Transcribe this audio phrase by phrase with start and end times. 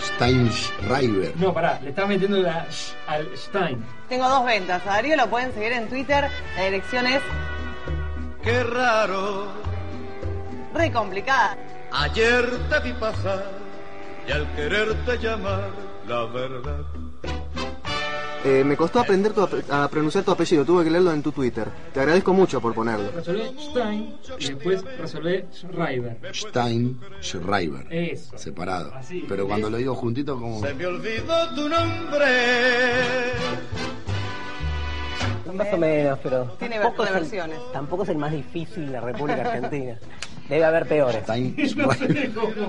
[0.00, 1.32] Steinschreiber.
[1.36, 3.84] No, pará, le estás metiendo la sh al Stein.
[4.08, 4.82] Tengo dos ventas.
[4.86, 6.30] A Darío lo pueden seguir en Twitter.
[6.56, 7.20] La dirección es
[8.42, 9.48] Qué raro,
[10.74, 11.56] re complicada.
[11.92, 13.44] ayer te vi pasar
[14.28, 15.70] y al quererte llamar,
[16.06, 16.84] la verdad.
[18.44, 21.32] Eh, me costó aprender tu ape- a pronunciar tu apellido, tuve que leerlo en tu
[21.32, 21.66] Twitter.
[21.92, 23.10] Te agradezco mucho por ponerlo.
[23.10, 26.18] Resolvé Stein y después resolvé Schreiber.
[26.32, 27.86] Steinschreiber.
[27.92, 28.38] Eso.
[28.38, 28.92] Separado.
[28.94, 30.60] Así, Pero cuando lo digo juntito, como.
[30.60, 32.26] Se me olvidó tu nombre.
[35.52, 37.58] Más o menos, pero Tiene tampoco ver- es el- versiones.
[37.72, 39.98] tampoco es el más difícil de la República Argentina.
[40.48, 41.16] Debe haber peores.
[41.26, 41.96] No Steinschreiber.
[42.12, 42.68] sé cómo.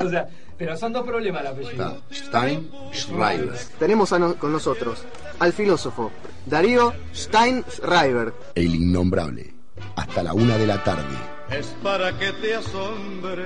[0.00, 2.02] O sea, pero son dos problemas el apellido.
[2.10, 2.40] Está.
[2.40, 3.52] Steinschreiber.
[3.78, 5.04] Tenemos a no- con nosotros
[5.38, 6.10] al filósofo
[6.46, 8.32] Darío Steinschreiber.
[8.54, 9.54] El innombrable.
[9.96, 11.16] Hasta la una de la tarde.
[11.50, 13.44] Es para que te asombre.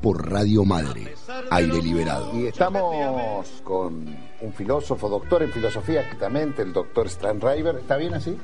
[0.00, 1.14] Por Radio Madre.
[1.50, 2.30] Aire liberado.
[2.38, 7.76] Y estamos con un filósofo, doctor en filosofía, exactamente, el doctor Steinreiber.
[7.76, 8.36] ¿Está bien así?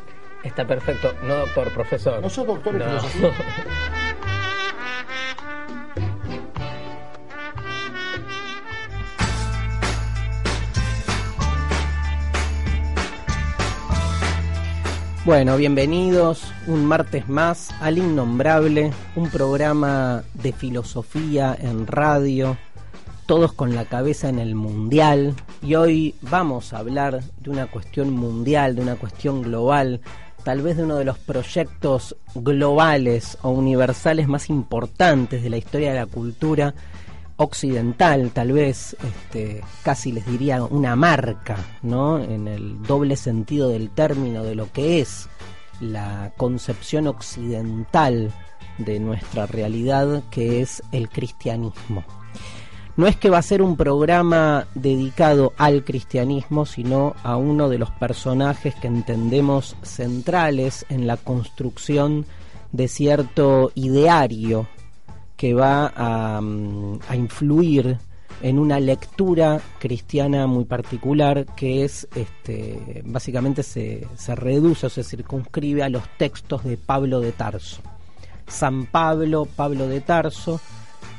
[0.45, 1.13] Está perfecto.
[1.25, 2.23] No, doctor, profesor.
[2.23, 3.01] ¿No sos doctor en No.
[3.01, 3.33] filosofía?
[15.29, 22.57] Bueno, bienvenidos un martes más al Innombrable, un programa de filosofía en radio,
[23.27, 25.35] todos con la cabeza en el mundial.
[25.61, 30.01] Y hoy vamos a hablar de una cuestión mundial, de una cuestión global,
[30.45, 35.93] tal vez de uno de los proyectos globales o universales más importantes de la historia
[35.93, 36.73] de la cultura
[37.39, 42.19] occidental, tal vez, este, casi les diría una marca, ¿no?
[42.19, 45.29] En el doble sentido del término de lo que es
[45.81, 48.33] la concepción occidental
[48.79, 52.05] de nuestra realidad, que es el cristianismo.
[52.97, 57.79] No es que va a ser un programa dedicado al cristianismo, sino a uno de
[57.79, 62.27] los personajes que entendemos centrales en la construcción
[62.73, 64.67] de cierto ideario
[65.39, 67.97] que va a, mm, a influir
[68.43, 75.03] en una lectura cristiana muy particular que es este básicamente se, se reduce o se
[75.03, 77.81] circunscribe a los textos de Pablo de Tarso.
[78.47, 80.61] San Pablo, Pablo de Tarso,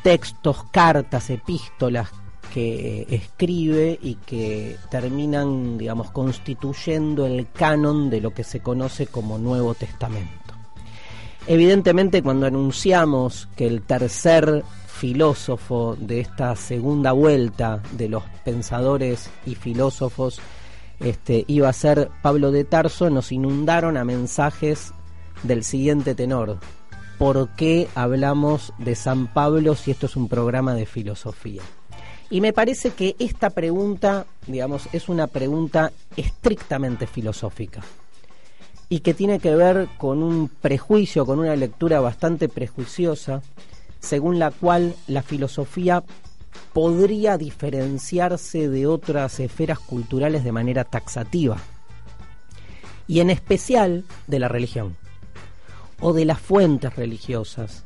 [0.03, 2.09] textos, cartas, epístolas
[2.53, 9.37] que escribe y que terminan, digamos, constituyendo el canon de lo que se conoce como
[9.37, 10.38] Nuevo Testamento.
[11.49, 19.55] Evidentemente cuando anunciamos que el tercer filósofo de esta segunda vuelta de los pensadores y
[19.55, 20.39] filósofos
[20.99, 24.93] este, iba a ser Pablo de Tarso, nos inundaron a mensajes
[25.41, 26.59] del siguiente tenor.
[27.17, 31.63] ¿Por qué hablamos de San Pablo si esto es un programa de filosofía?
[32.29, 37.81] Y me parece que esta pregunta, digamos, es una pregunta estrictamente filosófica
[38.89, 43.43] y que tiene que ver con un prejuicio, con una lectura bastante prejuiciosa,
[43.99, 46.03] según la cual la filosofía
[46.73, 51.57] podría diferenciarse de otras esferas culturales de manera taxativa,
[53.07, 54.97] y en especial de la religión,
[55.99, 57.85] o de las fuentes religiosas,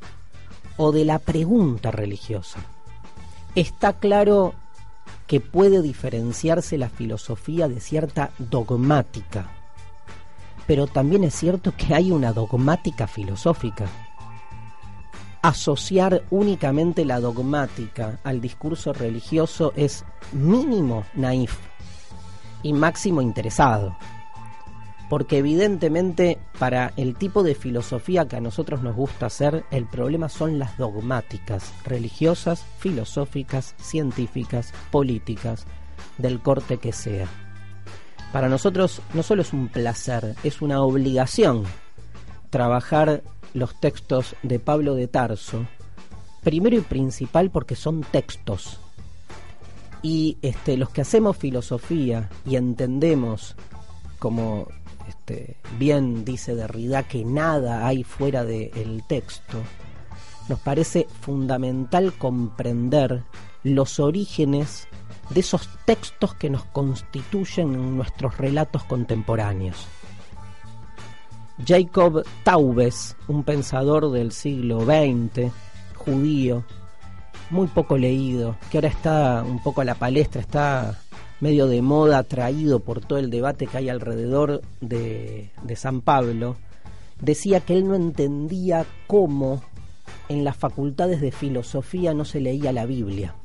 [0.77, 2.59] o de la pregunta religiosa.
[3.55, 4.53] Está claro
[5.27, 9.49] que puede diferenciarse la filosofía de cierta dogmática,
[10.67, 13.85] pero también es cierto que hay una dogmática filosófica.
[15.41, 21.57] Asociar únicamente la dogmática al discurso religioso es mínimo naif
[22.61, 23.97] y máximo interesado.
[25.09, 30.29] Porque evidentemente para el tipo de filosofía que a nosotros nos gusta hacer, el problema
[30.29, 35.67] son las dogmáticas religiosas, filosóficas, científicas, políticas,
[36.17, 37.42] del corte que sea.
[38.33, 41.65] Para nosotros no solo es un placer, es una obligación
[42.49, 43.21] trabajar
[43.53, 45.67] los textos de Pablo de Tarso,
[46.43, 48.79] primero y principal porque son textos.
[50.01, 53.55] Y este, los que hacemos filosofía y entendemos,
[54.17, 54.67] como
[55.07, 59.59] este, bien dice Derrida, que nada hay fuera del texto,
[60.49, 63.25] nos parece fundamental comprender
[63.61, 64.87] los orígenes
[65.33, 69.87] de esos textos que nos constituyen en nuestros relatos contemporáneos.
[71.65, 75.51] Jacob Taubes, un pensador del siglo XX,
[75.95, 76.63] judío,
[77.49, 80.99] muy poco leído, que ahora está un poco a la palestra, está
[81.39, 86.55] medio de moda, atraído por todo el debate que hay alrededor de, de San Pablo,
[87.21, 89.61] decía que él no entendía cómo
[90.29, 93.35] en las facultades de filosofía no se leía la Biblia.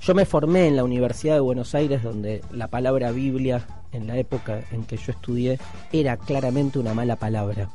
[0.00, 4.16] Yo me formé en la Universidad de Buenos Aires donde la palabra Biblia en la
[4.16, 5.58] época en que yo estudié
[5.92, 7.68] era claramente una mala palabra.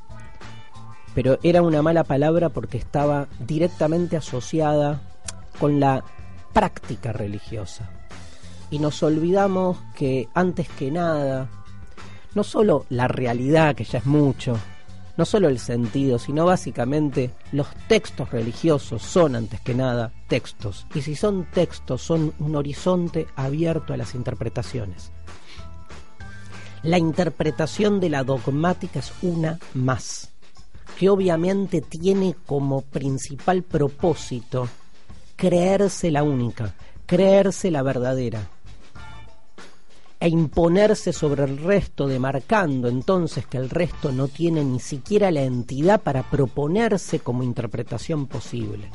[1.13, 5.01] Pero era una mala palabra porque estaba directamente asociada
[5.59, 6.03] con la
[6.53, 7.89] práctica religiosa.
[8.71, 11.49] Y nos olvidamos que antes que nada,
[12.33, 14.57] no solo la realidad, que ya es mucho,
[15.15, 20.87] no solo el sentido, sino básicamente los textos religiosos son antes que nada textos.
[20.93, 25.11] Y si son textos, son un horizonte abierto a las interpretaciones.
[26.81, 30.31] La interpretación de la dogmática es una más,
[30.97, 34.67] que obviamente tiene como principal propósito
[35.37, 36.73] creerse la única,
[37.05, 38.49] creerse la verdadera,
[40.23, 45.41] e imponerse sobre el resto, demarcando entonces que el resto no tiene ni siquiera la
[45.41, 48.89] entidad para proponerse como interpretación posible.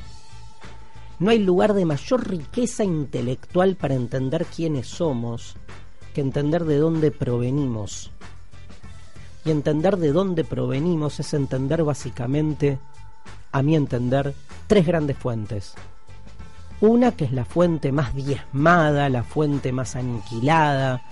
[1.18, 5.54] No hay lugar de mayor riqueza intelectual para entender quiénes somos
[6.14, 8.10] que entender de dónde provenimos.
[9.44, 12.78] Y entender de dónde provenimos es entender básicamente,
[13.52, 14.32] a mi entender,
[14.66, 15.74] tres grandes fuentes.
[16.80, 21.02] Una que es la fuente más diezmada, la fuente más aniquilada,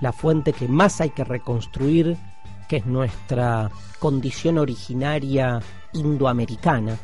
[0.00, 2.16] la fuente que más hay que reconstruir,
[2.68, 5.60] que es nuestra condición originaria
[5.92, 6.96] indoamericana.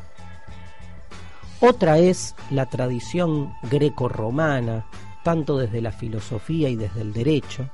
[1.61, 4.87] Otra es la tradición greco-romana,
[5.23, 7.71] tanto desde la filosofía y desde el derecho.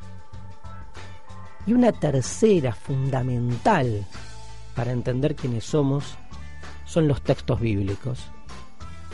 [1.66, 4.06] Y una tercera fundamental
[4.74, 6.16] para entender quiénes somos
[6.84, 8.30] son los textos bíblicos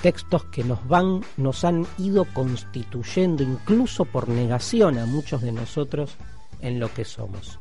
[0.04, 6.16] textos que nos van, nos han ido constituyendo incluso por negación a muchos de nosotros
[6.60, 7.58] en lo que somos.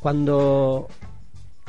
[0.00, 0.88] Cuando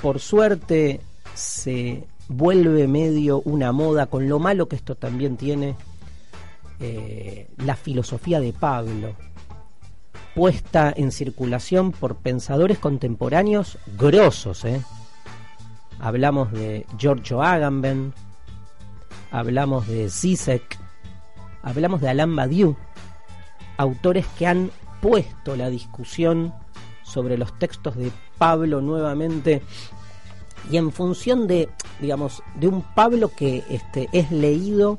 [0.01, 1.01] por suerte
[1.33, 5.75] se vuelve medio una moda, con lo malo que esto también tiene,
[6.79, 9.15] eh, la filosofía de Pablo,
[10.33, 14.63] puesta en circulación por pensadores contemporáneos grosos.
[14.63, 14.81] ¿eh?
[15.99, 18.13] Hablamos de Giorgio Agamben,
[19.35, 20.79] hablamos de Zizek,
[21.61, 22.77] hablamos de Alain Badiou,
[23.75, 24.71] autores que han
[25.01, 26.53] puesto la discusión
[27.03, 29.61] sobre los textos de Pablo nuevamente
[30.71, 31.67] y en función de,
[31.99, 34.97] digamos, de un Pablo que este, es leído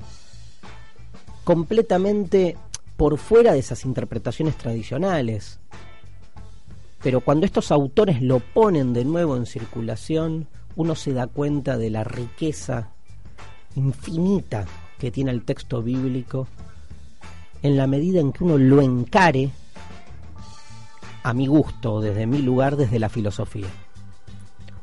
[1.45, 2.59] completamente
[2.99, 5.61] por fuera de esas interpretaciones tradicionales.
[7.03, 10.47] Pero cuando estos autores lo ponen de nuevo en circulación,
[10.77, 12.96] uno se da cuenta de la riqueza
[13.77, 14.67] infinita
[14.99, 16.49] que tiene el texto bíblico
[17.63, 19.51] en la medida en que uno lo encare
[21.23, 23.67] a mi gusto, desde mi lugar, desde la filosofía.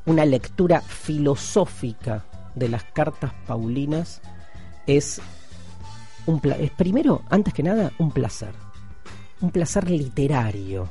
[0.06, 2.26] Una lectura filosófica
[2.56, 4.22] de las cartas paulinas
[4.86, 5.22] es,
[6.26, 8.54] un es primero, antes que nada, un placer.
[9.40, 10.90] Un placer literario,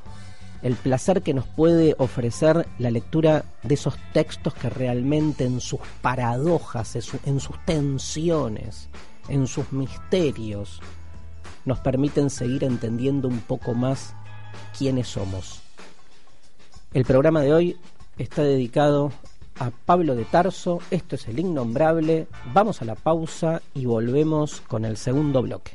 [0.63, 5.81] el placer que nos puede ofrecer la lectura de esos textos que realmente en sus
[6.01, 8.89] paradojas, en sus tensiones,
[9.29, 10.81] en sus misterios,
[11.65, 14.15] nos permiten seguir entendiendo un poco más
[14.77, 15.61] quiénes somos.
[16.93, 17.77] El programa de hoy
[18.19, 19.13] está dedicado
[19.59, 24.85] a Pablo de Tarso, esto es el innombrable, vamos a la pausa y volvemos con
[24.85, 25.73] el segundo bloque.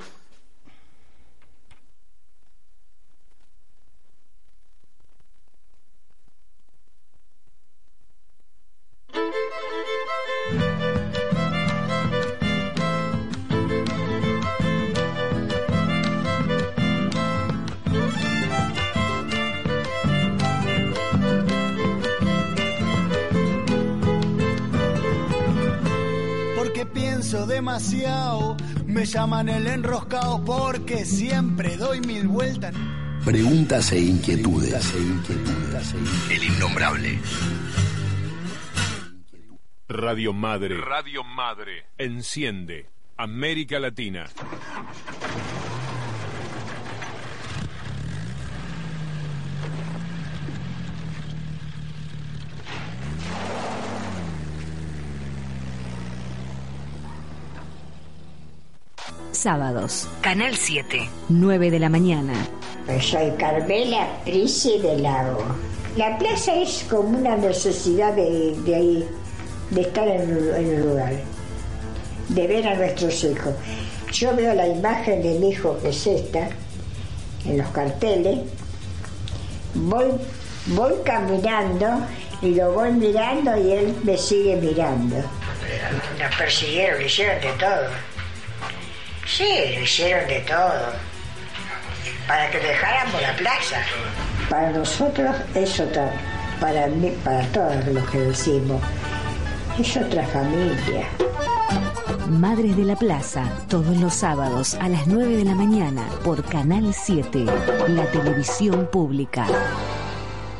[29.11, 32.73] Llaman el enroscado porque siempre doy mil vueltas.
[33.23, 34.93] Preguntas e inquietudes.
[36.29, 37.19] El innombrable.
[39.87, 40.79] Radio Madre.
[40.81, 41.85] Radio Madre.
[41.97, 42.89] Enciende.
[43.17, 44.27] América Latina.
[59.47, 60.09] Sábados.
[60.19, 62.33] Canal 7, 9 de la mañana.
[62.85, 65.41] Pues soy Carmela Prisi de Lago.
[65.95, 69.09] La plaza es como una necesidad de, de ahí,
[69.69, 70.21] de estar en,
[70.53, 71.13] en el lugar,
[72.27, 73.53] de ver a nuestros hijos.
[74.11, 76.49] Yo veo la imagen de mi hijo que es esta,
[77.45, 78.39] en los carteles,
[79.75, 80.07] voy,
[80.65, 82.05] voy caminando
[82.41, 85.15] y lo voy mirando y él me sigue mirando.
[86.19, 88.06] Nos persiguieron, hicieron de todo.
[89.27, 90.93] Sí, lo hicieron de todo.
[92.27, 93.77] Para que dejáramos la plaza.
[94.49, 96.11] Para nosotros es otra,
[96.61, 98.81] para mí, para todos los que decimos,
[99.77, 101.07] es otra familia.
[102.29, 106.93] Madres de la Plaza, todos los sábados a las 9 de la mañana por Canal
[106.93, 107.45] 7,
[107.89, 109.45] la televisión pública.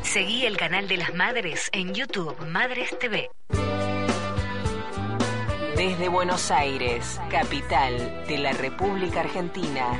[0.02, 3.30] Seguí el canal de las madres en YouTube, Madres TV.
[5.78, 9.92] Desde Buenos Aires, capital de la República Argentina.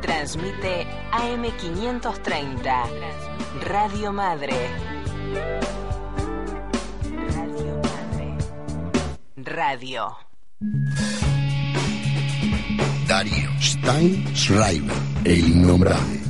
[0.00, 2.84] Transmite AM530,
[3.60, 4.54] Radio Madre.
[7.36, 8.38] Radio Madre.
[9.36, 10.16] Radio.
[13.06, 16.29] Darío Stein Schreiber, el innombrable.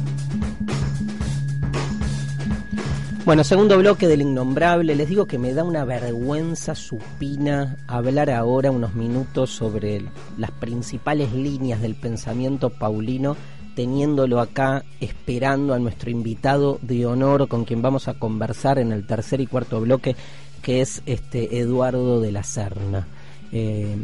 [3.31, 4.97] Bueno, segundo bloque del innombrable.
[4.97, 10.03] Les digo que me da una vergüenza supina hablar ahora unos minutos sobre
[10.37, 13.37] las principales líneas del pensamiento paulino,
[13.77, 19.07] teniéndolo acá esperando a nuestro invitado de honor con quien vamos a conversar en el
[19.07, 20.17] tercer y cuarto bloque,
[20.61, 23.07] que es este Eduardo de la Serna.
[23.53, 23.95] Eh,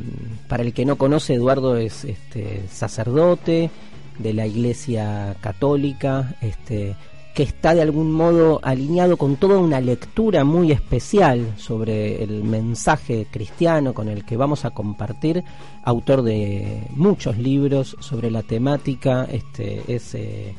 [0.47, 3.73] para el que no conoce, Eduardo es este, sacerdote
[4.21, 6.95] de la Iglesia Católica, este,
[7.37, 13.27] que está de algún modo alineado con toda una lectura muy especial sobre el mensaje
[13.31, 15.45] cristiano con el que vamos a compartir,
[15.85, 20.55] autor de muchos libros sobre la temática, este es eh,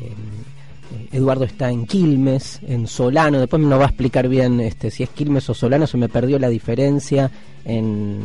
[0.00, 5.02] eh, Eduardo está en Quilmes, en Solano, después me va a explicar bien este, si
[5.02, 7.30] es Quilmes o Solano, se me perdió la diferencia
[7.66, 8.20] en,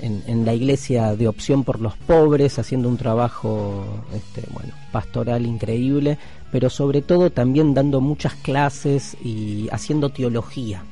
[0.00, 5.46] en, en, la iglesia de opción por los pobres, haciendo un trabajo este, bueno, pastoral
[5.46, 6.18] increíble
[6.50, 10.84] pero sobre todo también dando muchas clases y haciendo teología.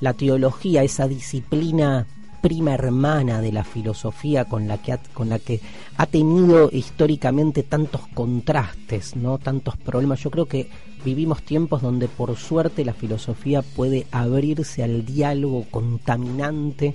[0.00, 2.06] La teología, esa disciplina
[2.46, 5.60] prima hermana de la filosofía con la que ha, con la que
[5.96, 10.20] ha tenido históricamente tantos contrastes, no tantos problemas.
[10.20, 10.68] Yo creo que
[11.04, 16.94] vivimos tiempos donde por suerte la filosofía puede abrirse al diálogo contaminante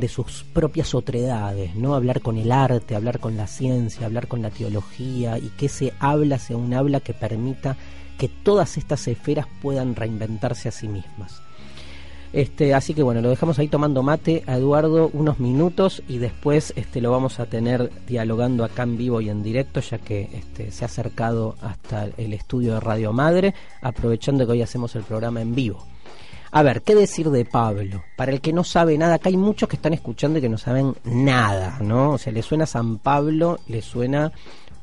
[0.00, 1.94] de sus propias otredades, ¿no?
[1.94, 5.92] Hablar con el arte, hablar con la ciencia, hablar con la teología y que ese
[6.00, 7.76] habla sea un habla que permita
[8.18, 11.40] que todas estas esferas puedan reinventarse a sí mismas.
[12.32, 16.72] Este, así que bueno, lo dejamos ahí tomando mate a Eduardo unos minutos y después
[16.76, 20.70] este, lo vamos a tener dialogando acá en vivo y en directo, ya que este,
[20.70, 25.40] se ha acercado hasta el estudio de Radio Madre, aprovechando que hoy hacemos el programa
[25.40, 25.84] en vivo.
[26.52, 28.02] A ver, ¿qué decir de Pablo?
[28.16, 30.58] Para el que no sabe nada, acá hay muchos que están escuchando y que no
[30.58, 32.12] saben nada, ¿no?
[32.12, 34.32] O sea, le suena San Pablo, le suena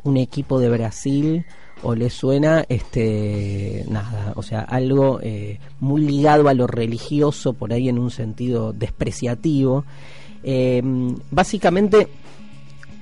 [0.03, 1.45] un equipo de Brasil
[1.83, 7.73] o le suena este nada, o sea, algo eh, muy ligado a lo religioso por
[7.73, 9.83] ahí en un sentido despreciativo.
[10.43, 10.81] Eh,
[11.31, 12.07] básicamente,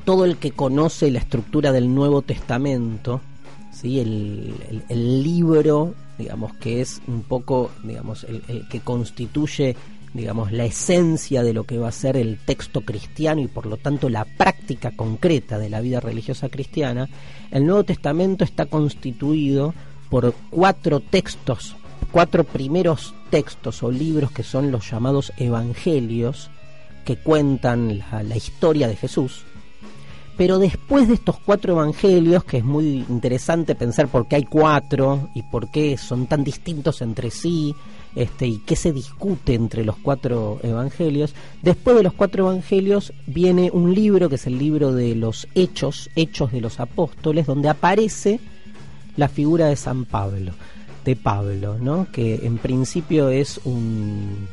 [0.05, 3.21] todo el que conoce la estructura del Nuevo Testamento,
[3.71, 3.99] ¿sí?
[3.99, 9.75] el, libro digamos que es un poco digamos el, que constituye
[10.13, 13.77] digamos la esencia de lo que va a ser el texto cristiano y por lo
[13.77, 17.09] tanto la práctica concreta de la vida religiosa cristiana
[17.51, 19.73] el Nuevo Testamento está constituido
[20.09, 21.75] por cuatro textos
[22.11, 26.49] cuatro primeros textos o libros que son los llamados evangelios
[27.03, 29.43] que cuentan la historia de Jesús
[30.37, 35.29] pero después de estos cuatro evangelios, que es muy interesante pensar por qué hay cuatro
[35.33, 37.73] y por qué son tan distintos entre sí,
[38.15, 43.69] este, y qué se discute entre los cuatro evangelios, después de los cuatro evangelios viene
[43.71, 48.39] un libro que es el libro de los Hechos, Hechos de los Apóstoles, donde aparece
[49.17, 50.53] la figura de San Pablo,
[51.05, 52.07] de Pablo, ¿no?
[52.11, 54.47] que en principio es un,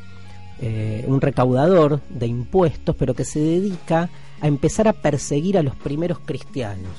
[0.64, 4.08] eh, un recaudador de impuestos, pero que se dedica
[4.40, 6.92] a empezar a perseguir a los primeros cristianos.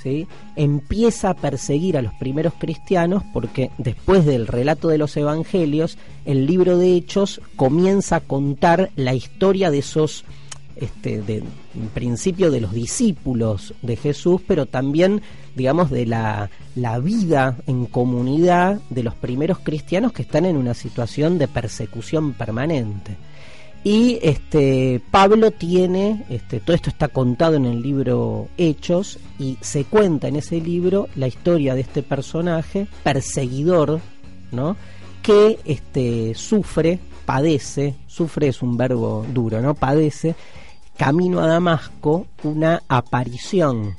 [0.00, 0.28] ¿sí?
[0.54, 6.46] Empieza a perseguir a los primeros cristianos porque después del relato de los evangelios, el
[6.46, 10.24] libro de Hechos comienza a contar la historia de esos,
[10.76, 15.22] este, de, en principio de los discípulos de Jesús, pero también,
[15.54, 20.74] digamos, de la, la vida en comunidad de los primeros cristianos que están en una
[20.74, 23.16] situación de persecución permanente.
[23.84, 29.84] Y este Pablo tiene, este, todo esto está contado en el libro Hechos y se
[29.84, 34.00] cuenta en ese libro la historia de este personaje perseguidor,
[34.52, 34.76] ¿no?
[35.20, 39.74] Que este, sufre, padece, sufre es un verbo duro, ¿no?
[39.74, 40.36] Padece
[40.96, 43.96] camino a Damasco una aparición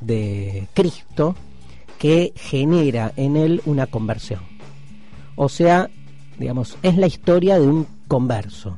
[0.00, 1.34] de Cristo
[1.98, 4.40] que genera en él una conversión.
[5.36, 5.88] O sea,
[6.38, 8.76] digamos, es la historia de un converso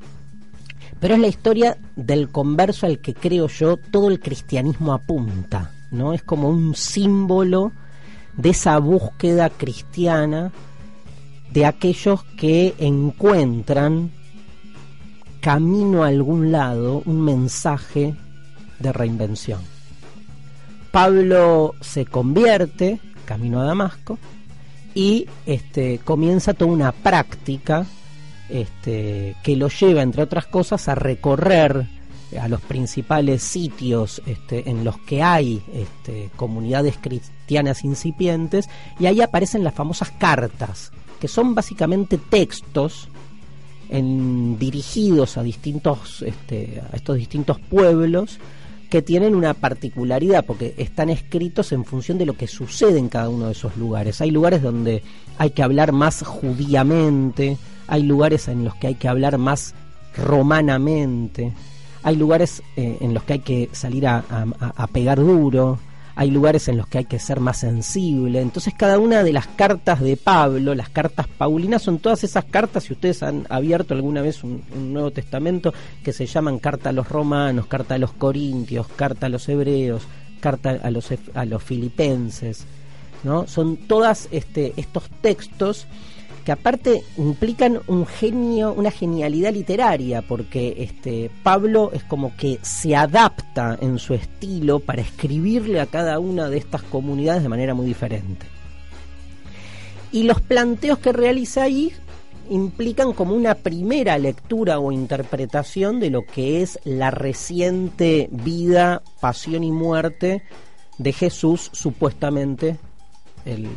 [1.05, 6.15] pero es la historia del converso al que creo yo todo el cristianismo apunta, ¿no?
[6.15, 7.73] Es como un símbolo
[8.39, 10.51] de esa búsqueda cristiana
[11.53, 14.13] de aquellos que encuentran
[15.45, 18.15] camino a algún lado un mensaje
[18.79, 19.61] de reinvención.
[20.91, 24.19] Pablo se convierte camino a Damasco
[24.95, 27.85] y este, comienza toda una práctica
[28.49, 31.89] este, que lo lleva, entre otras cosas, a recorrer
[32.41, 39.21] a los principales sitios este, en los que hay este, comunidades cristianas incipientes y ahí
[39.21, 43.11] aparecen las famosas cartas, que son básicamente textos
[43.89, 48.39] en, dirigidos a distintos este, a estos distintos pueblos
[48.91, 53.29] que tienen una particularidad porque están escritos en función de lo que sucede en cada
[53.29, 54.21] uno de esos lugares.
[54.21, 55.03] Hay lugares donde
[55.37, 59.75] hay que hablar más judíamente, hay lugares en los que hay que hablar más
[60.17, 61.53] romanamente,
[62.05, 64.23] hay lugares eh, en los que hay que salir a,
[64.93, 65.79] pegar duro,
[66.17, 68.41] hay lugares en los que hay que ser más sensible.
[68.41, 72.85] Entonces cada una de las cartas de Pablo, las cartas paulinas, son todas esas cartas,
[72.85, 77.09] si ustedes han abierto alguna vez un, Nuevo Testamento, que se llaman carta a los
[77.09, 80.03] romanos, carta a los corintios, carta a los hebreos,
[80.41, 82.65] carta a los, a los filipenses,
[83.25, 83.47] ¿no?
[83.47, 85.87] Son todas este, estos textos
[86.45, 92.95] que aparte implican un genio, una genialidad literaria, porque este Pablo es como que se
[92.95, 97.87] adapta en su estilo para escribirle a cada una de estas comunidades de manera muy
[97.87, 98.47] diferente.
[100.13, 101.93] Y los planteos que realiza ahí
[102.51, 109.65] implican como una primera lectura o interpretación de lo que es la reciente vida, pasión
[109.65, 110.43] y muerte
[110.99, 112.77] de Jesús supuestamente
[113.45, 113.69] el,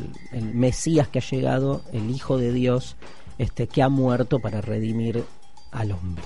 [0.53, 2.95] Mesías que ha llegado, el Hijo de Dios,
[3.37, 5.23] este, que ha muerto para redimir
[5.71, 6.25] al hombre.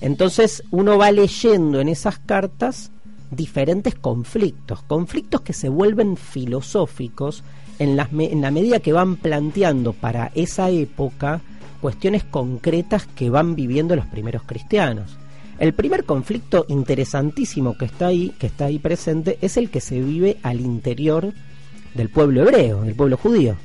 [0.00, 2.90] Entonces uno va leyendo en esas cartas
[3.30, 7.42] diferentes conflictos, conflictos que se vuelven filosóficos
[7.78, 11.40] en, en la medida que van planteando para esa época
[11.80, 15.16] cuestiones concretas que van viviendo los primeros cristianos.
[15.58, 20.00] El primer conflicto interesantísimo que está ahí, que está ahí presente, es el que se
[20.00, 21.32] vive al interior
[21.94, 23.56] del pueblo hebreo, del pueblo judío.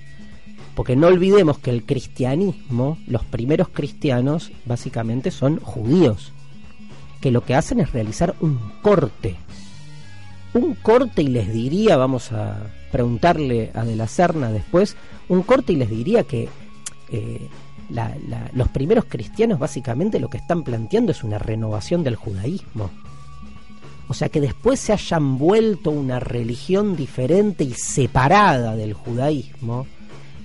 [0.76, 6.32] Porque no olvidemos que el cristianismo, los primeros cristianos, básicamente son judíos,
[7.22, 9.36] que lo que hacen es realizar un corte.
[10.54, 14.96] Un corte y les diría, vamos a preguntarle a De la Serna después,
[15.30, 16.50] un corte y les diría que
[17.12, 17.50] eh,
[18.54, 22.90] los primeros cristianos básicamente lo que están planteando es una renovación del judaísmo
[24.08, 29.88] o sea, que después se hayan vuelto una religión diferente y separada del judaísmo,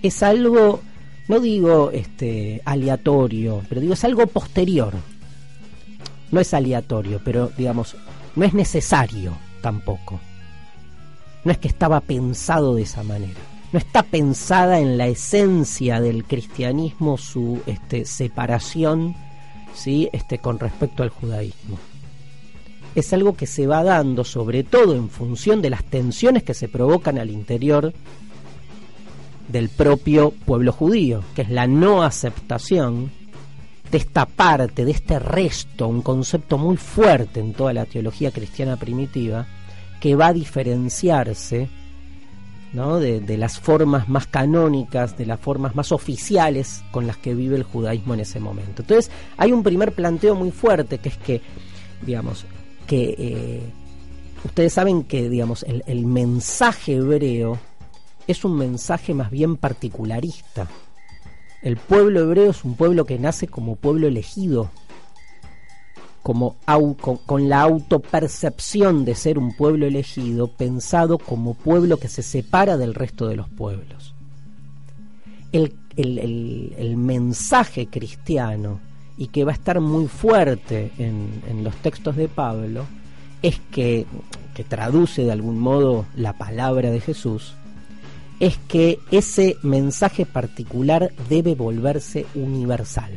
[0.03, 0.81] es algo,
[1.27, 4.94] no digo este, aleatorio, pero digo es algo posterior.
[6.31, 7.97] No es aleatorio, pero digamos,
[8.37, 10.21] no es necesario tampoco.
[11.44, 13.40] No es que estaba pensado de esa manera.
[13.73, 19.14] No está pensada en la esencia del cristianismo su este, separación
[19.75, 20.09] ¿sí?
[20.12, 21.79] este, con respecto al judaísmo
[22.94, 26.68] es algo que se va dando sobre todo en función de las tensiones que se
[26.68, 27.92] provocan al interior
[29.48, 33.11] del propio pueblo judío, que es la no aceptación
[33.90, 38.77] de esta parte, de este resto, un concepto muy fuerte en toda la teología cristiana
[38.77, 39.46] primitiva,
[40.01, 41.68] que va a diferenciarse
[42.74, 43.01] ¿no?
[43.01, 47.57] de, de, las formas más canónicas, de las formas más oficiales con las que vive
[47.57, 48.83] el judaísmo en ese momento.
[48.83, 51.40] Entonces hay un primer planteo muy fuerte que es que,
[52.05, 52.44] digamos,
[52.88, 53.62] que eh,
[54.44, 57.61] ustedes saben que, digamos, el, el mensaje hebreo
[58.27, 60.66] es un mensaje más bien particularista.
[61.62, 64.70] El pueblo hebreo es un pueblo que nace como pueblo elegido,
[66.22, 66.57] como
[67.27, 72.94] con, la autopercepción de ser un pueblo elegido, pensado como pueblo que se separa del
[72.94, 74.14] resto de los pueblos.
[75.53, 78.81] El, el, el mensaje cristiano
[79.18, 82.87] y que va a estar muy fuerte en, los textos de Pablo,
[83.42, 84.07] es que,
[84.54, 87.54] que traduce de algún modo la palabra de Jesús,
[88.38, 93.12] es que ese mensaje particular debe volverse universal.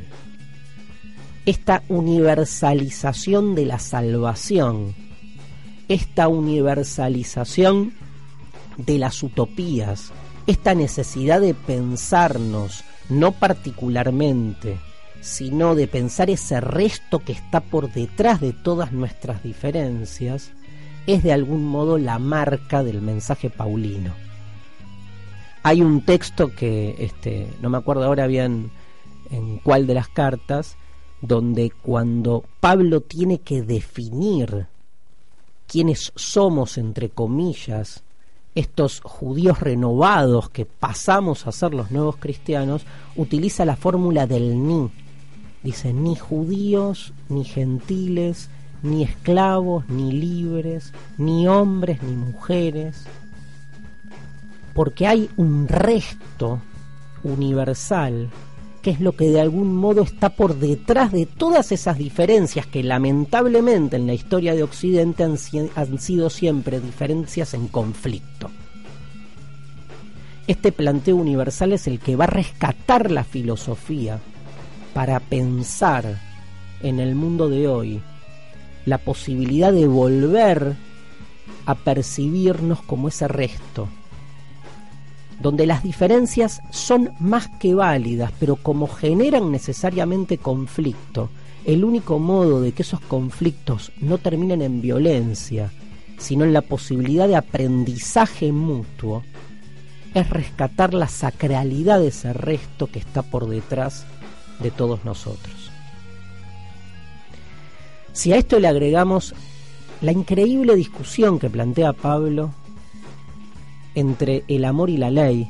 [1.46, 4.94] esta universalización de la salvación,
[5.88, 7.94] esta universalización
[8.78, 10.12] de las utopías,
[10.46, 14.78] esta necesidad de pensarnos, no particularmente,
[15.22, 20.52] sino de pensar ese resto que está por detrás de todas nuestras diferencias,
[21.08, 24.14] es de algún modo la marca del mensaje paulino.
[25.64, 28.72] Hay un texto que, este, no me acuerdo ahora bien
[29.30, 30.76] en cuál de las cartas,
[31.22, 34.68] donde cuando Pablo tiene que definir
[35.68, 38.04] quiénes somos, entre comillas,
[38.56, 42.84] estos judíos renovados que pasamos a ser los nuevos cristianos,
[43.16, 44.90] utiliza la fórmula del ni.
[45.64, 48.50] Dice, ni judíos, ni gentiles,
[48.84, 53.06] ni esclavos, ni libres, ni hombres, ni mujeres,
[54.74, 56.60] porque hay un resto
[57.24, 58.30] universal
[58.82, 62.82] que es lo que de algún modo está por detrás de todas esas diferencias que
[62.82, 65.38] lamentablemente en la historia de Occidente han,
[65.76, 68.50] han, sido siempre diferencias en conflicto.
[70.48, 74.20] Este planteo universal es el que va a rescatar la filosofía
[74.94, 76.20] para pensar
[76.82, 78.02] en el mundo de hoy
[78.86, 80.76] la posibilidad de volver
[81.66, 83.88] a percibirnos como ese resto,
[85.40, 91.30] donde las diferencias son más que válidas, pero como generan necesariamente conflicto,
[91.66, 95.72] el único modo de que esos conflictos no terminen en violencia,
[96.18, 99.24] sino en la posibilidad de aprendizaje mutuo,
[100.14, 104.06] es rescatar la sacralidad de ese resto que está por detrás
[104.62, 105.72] de todos nosotros.
[108.14, 109.34] Si a esto le agregamos
[110.02, 112.54] la increíble discusión que plantea Pablo
[113.96, 115.50] entre el amor y la ley,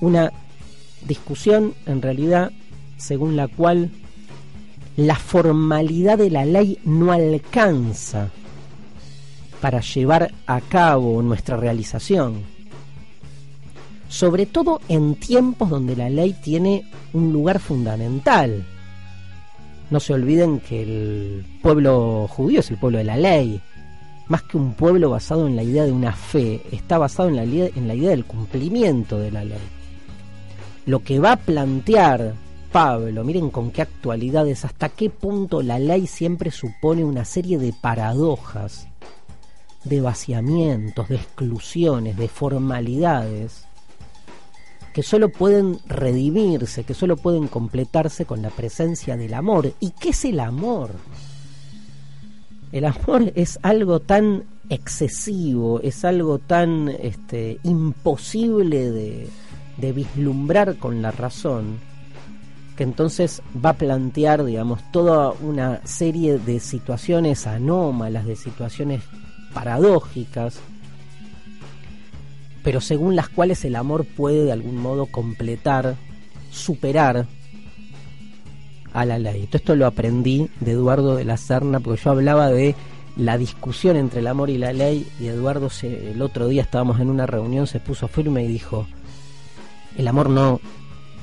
[0.00, 0.32] una
[1.06, 2.52] discusión en realidad
[2.96, 3.90] según la cual
[4.96, 8.30] la formalidad de la ley no alcanza
[9.60, 12.42] para llevar a cabo nuestra realización,
[14.08, 18.64] sobre todo en tiempos donde la ley tiene un lugar fundamental
[19.88, 23.60] no se olviden que el pueblo judío es el pueblo de la ley.
[24.28, 27.42] Más que un pueblo basado en la idea de una fe, está basado en la,
[27.44, 29.60] en la idea del cumplimiento de la ley.
[30.86, 32.34] Lo que va a plantear
[32.72, 37.58] Pablo, miren con qué actualidad es, hasta qué punto la ley siempre supone una serie
[37.58, 38.88] de paradojas,
[39.84, 43.65] de vaciamientos, de exclusiones, de formalidades,
[44.96, 49.74] que solo pueden redimirse, que solo pueden completarse con la presencia del amor.
[49.78, 50.92] ¿Y qué es el amor?
[52.72, 59.28] El amor es algo tan excesivo, es algo tan este, imposible de,
[59.76, 61.78] de vislumbrar con la razón,
[62.74, 69.02] que entonces va a plantear, digamos, toda una serie de situaciones anómalas, de situaciones
[69.52, 70.58] paradójicas,
[72.66, 75.94] pero según las cuales el amor puede de algún modo completar,
[76.50, 77.26] superar
[78.92, 79.46] a la ley.
[79.46, 82.74] Todo esto lo aprendí de Eduardo de la Serna, porque yo hablaba de
[83.16, 87.08] la discusión entre el amor y la ley, y Eduardo el otro día estábamos en
[87.08, 88.88] una reunión, se puso firme y dijo,
[89.96, 90.60] el amor no,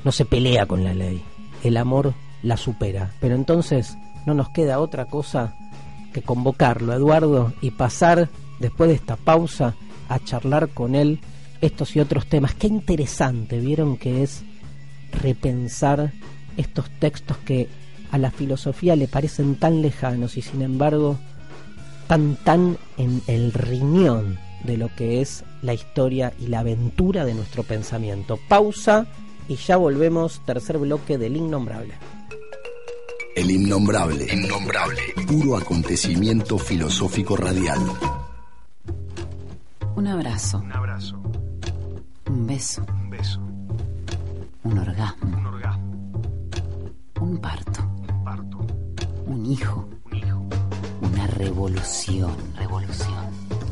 [0.05, 1.21] no se pelea con la ley,
[1.65, 3.11] el amor la supera.
[3.19, 5.57] Pero entonces no nos queda otra cosa
[6.13, 8.29] que convocarlo, Eduardo, y pasar,
[8.61, 9.75] después de esta pausa,
[10.07, 11.19] a charlar con él
[11.63, 12.53] estos y otros temas.
[12.55, 14.43] Qué interesante, vieron que es
[15.13, 16.11] repensar
[16.57, 17.69] estos textos que
[18.11, 21.17] a la filosofía le parecen tan lejanos y sin embargo
[22.07, 27.33] tan tan en el riñón de lo que es la historia y la aventura de
[27.33, 28.37] nuestro pensamiento.
[28.47, 29.07] Pausa
[29.47, 31.93] y ya volvemos, tercer bloque del innombrable.
[33.35, 37.79] El innombrable, innombrable, puro acontecimiento filosófico radial.
[39.95, 40.59] Un abrazo.
[40.59, 41.21] Un abrazo.
[42.27, 42.85] Un beso.
[42.89, 43.39] Un beso.
[44.63, 45.37] Un orgasmo.
[45.37, 46.11] Un orgasmo.
[47.19, 47.81] Un parto.
[47.83, 48.57] Un parto.
[49.25, 49.89] Un hijo.
[50.05, 50.45] Un hijo.
[51.01, 52.35] Una revolución.
[52.55, 53.25] Revolución.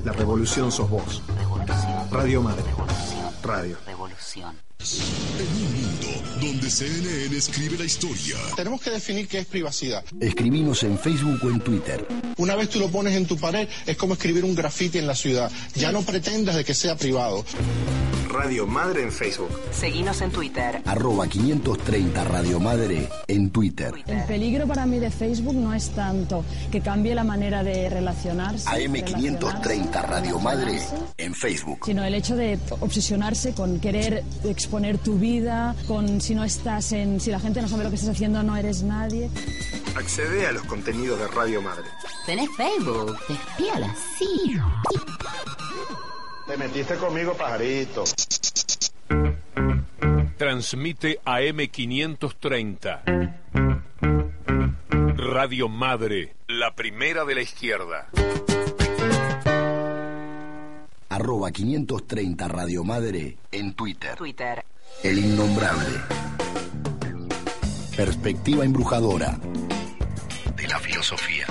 [0.03, 1.23] La revolución sos vos.
[1.37, 2.11] Revolución.
[2.11, 2.63] Radio Madre.
[2.63, 3.29] Revolución.
[3.43, 3.77] Radio.
[3.85, 4.70] Revolución.
[4.81, 6.07] En un mundo
[6.41, 8.35] donde CNN escribe la historia.
[8.55, 10.03] Tenemos que definir qué es privacidad.
[10.19, 12.07] Escribinos en Facebook o en Twitter.
[12.37, 15.13] Una vez tú lo pones en tu pared, es como escribir un grafiti en la
[15.13, 15.51] ciudad.
[15.75, 17.45] Ya no pretendas de que sea privado.
[18.31, 19.49] Radio Madre en Facebook.
[19.71, 20.81] Seguinos en Twitter.
[20.85, 23.93] Arroba 530 Radio Madre en Twitter.
[24.07, 28.69] El peligro para mí de Facebook no es tanto que cambie la manera de relacionarse.
[28.69, 30.79] AM530 Radio Madre
[31.17, 31.79] en Facebook.
[31.85, 34.23] Sino el hecho de obsesionarse con querer
[34.71, 37.19] exponer tu vida, con si no estás en.
[37.19, 39.29] si la gente no sabe lo que estás haciendo, no eres nadie.
[39.97, 41.83] Accede a los contenidos de Radio Madre.
[42.25, 43.17] ¿Tenés Facebook?
[43.27, 44.81] Te espía la CIA.
[46.47, 48.05] Te metiste conmigo, pajarito.
[50.37, 53.35] Transmite AM530.
[55.17, 58.07] Radio Madre, la primera de la izquierda.
[61.11, 64.15] Arroba 530 Radio Madre en Twitter.
[64.15, 64.63] Twitter.
[65.03, 65.89] El innombrable.
[67.97, 69.37] Perspectiva embrujadora
[70.55, 71.47] de la filosofía.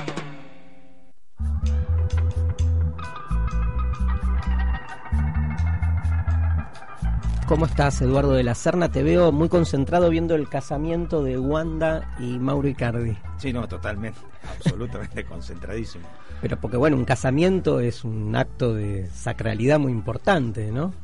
[7.47, 8.91] ¿Cómo estás, Eduardo de la Serna?
[8.91, 13.19] Te veo muy concentrado viendo el casamiento de Wanda y Mauro Icardi.
[13.37, 14.21] Sí, no, totalmente,
[14.57, 16.09] absolutamente concentradísimo.
[16.41, 20.95] Pero porque, bueno, un casamiento es un acto de sacralidad muy importante, ¿no?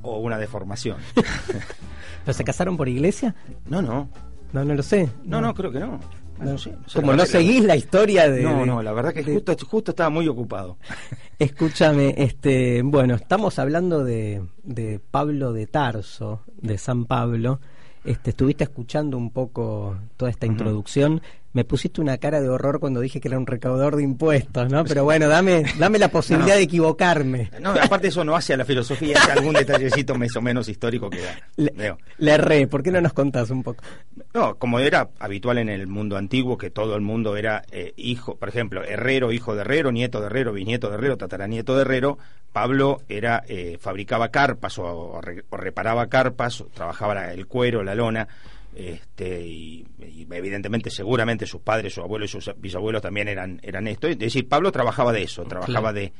[0.00, 0.96] O una deformación.
[2.24, 3.34] ¿Pero se casaron por iglesia?
[3.66, 4.08] No, no.
[4.52, 5.08] No, no lo sé.
[5.24, 5.98] No, no, creo que no.
[6.38, 8.42] No, No sé, no sé, Como no la- seguís la historia de...
[8.42, 10.76] No, no, la verdad que de- justo, justo estaba muy ocupado.
[11.38, 17.60] Escúchame, este, bueno, estamos hablando de, de Pablo de Tarso, de San Pablo.
[18.04, 21.22] Este, estuviste escuchando un poco toda esta introducción.
[21.54, 24.84] Me pusiste una cara de horror cuando dije que era un recaudador de impuestos, ¿no?
[24.88, 26.56] Pero bueno, dame, dame la posibilidad No.
[26.56, 27.50] de equivocarme.
[27.60, 31.10] No, aparte eso no hace a la filosofía, hace algún detallecito más o menos histórico
[31.10, 31.36] que da.
[31.56, 31.98] Le, Veo.
[32.18, 33.84] le erré, ¿por qué no nos contás un poco?
[34.32, 38.36] No, como era habitual en el mundo antiguo, que todo el mundo era eh, hijo,
[38.36, 42.18] por ejemplo, herrero, hijo de herrero, nieto de herrero, bisnieto de herrero, tataranieto de herrero,
[42.52, 47.82] Pablo era eh, fabricaba carpas o, o re- o reparaba carpas, o trabajaba el cuero,
[47.82, 48.26] la lona,
[48.74, 53.86] este, y, y evidentemente seguramente sus padres, sus abuelos y sus bisabuelos también eran, eran
[53.86, 54.08] esto.
[54.08, 55.94] Es decir, Pablo trabajaba de eso, trabajaba Claro.
[55.94, 56.12] de,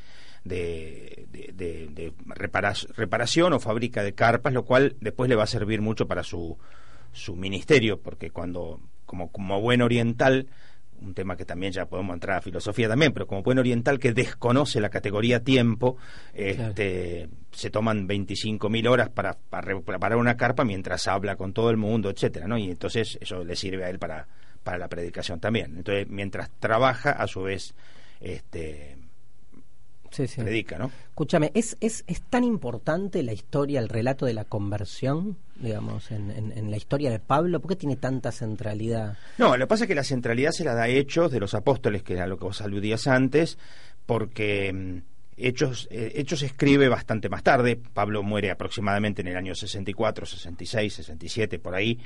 [0.43, 2.13] de, de- de-
[2.95, 6.57] reparación o fábrica de carpas, lo cual después le va a servir mucho para su,
[7.11, 10.47] su ministerio, porque cuando, como, como buen oriental,
[11.03, 14.13] un tema que también ya podemos entrar a filosofía también, pero como buen oriental que
[14.13, 15.97] desconoce la categoría tiempo,
[16.33, 21.69] este, se toman 25.000 horas para, para re- preparar una carpa mientras habla con todo
[21.69, 22.57] el mundo, etcétera, ¿no?
[22.57, 24.27] Y entonces eso le sirve a él para,
[24.63, 25.75] para la predicación también.
[25.77, 27.75] Entonces, mientras trabaja, a su vez,
[28.21, 28.97] este,
[30.13, 30.41] Sí, sí.
[30.41, 30.91] predica, ¿no?
[31.09, 36.29] Escúchame, ¿es, es, ¿es tan importante la historia, el relato de la conversión, digamos, en,
[36.31, 37.59] en, en la historia de Pablo?
[37.59, 39.17] ¿Por qué tiene tanta centralidad?
[39.37, 42.03] No, lo que pasa es que la centralidad se la da Hechos de los apóstoles,
[42.03, 43.57] que era lo que vos aludías antes,
[44.05, 44.97] porque mm,
[45.37, 47.75] Hechos, eh, Hechos se escribe bastante más tarde.
[47.75, 51.99] Pablo muere aproximadamente en el año 64, 66, 67, por ahí.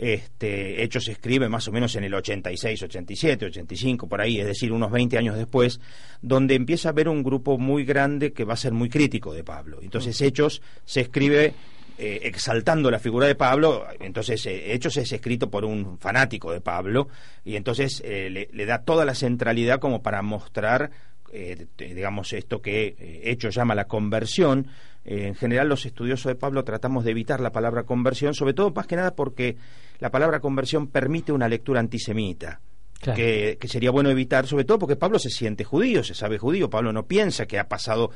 [0.00, 4.46] Este, Hechos se escribe más o menos en el 86, 87, 85, por ahí, es
[4.46, 5.78] decir, unos 20 años después,
[6.22, 9.44] donde empieza a haber un grupo muy grande que va a ser muy crítico de
[9.44, 9.80] Pablo.
[9.82, 11.52] Entonces, Hechos se escribe
[11.98, 16.62] eh, exaltando la figura de Pablo, entonces eh, Hechos es escrito por un fanático de
[16.62, 17.08] Pablo
[17.44, 20.92] y entonces eh, le, le da toda la centralidad como para mostrar,
[21.30, 24.66] eh, digamos, esto que Hechos llama la conversión.
[25.10, 28.70] Eh, en general los estudiosos de Pablo tratamos de evitar la palabra conversión, sobre todo
[28.70, 29.56] más que nada porque
[29.98, 32.60] la palabra conversión permite una lectura antisemita.
[33.00, 33.16] Claro.
[33.16, 36.70] Que, que sería bueno evitar, sobre todo porque Pablo se siente judío, se sabe judío,
[36.70, 38.10] Pablo no piensa que ha pasado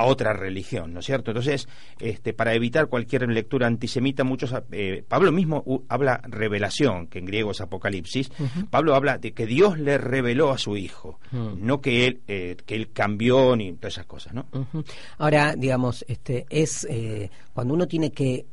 [0.00, 1.30] a otra religión, ¿no es cierto?
[1.30, 7.18] Entonces, este, para evitar cualquier lectura antisemita, muchos, eh, Pablo mismo uh, habla revelación, que
[7.18, 8.30] en griego es apocalipsis.
[8.70, 11.64] Pablo habla de que Dios le reveló a su hijo, Mm.
[11.66, 14.46] no que él, eh, que él cambió ni todas esas cosas, ¿no?
[15.18, 18.46] Ahora, digamos, este es eh, cuando uno tiene que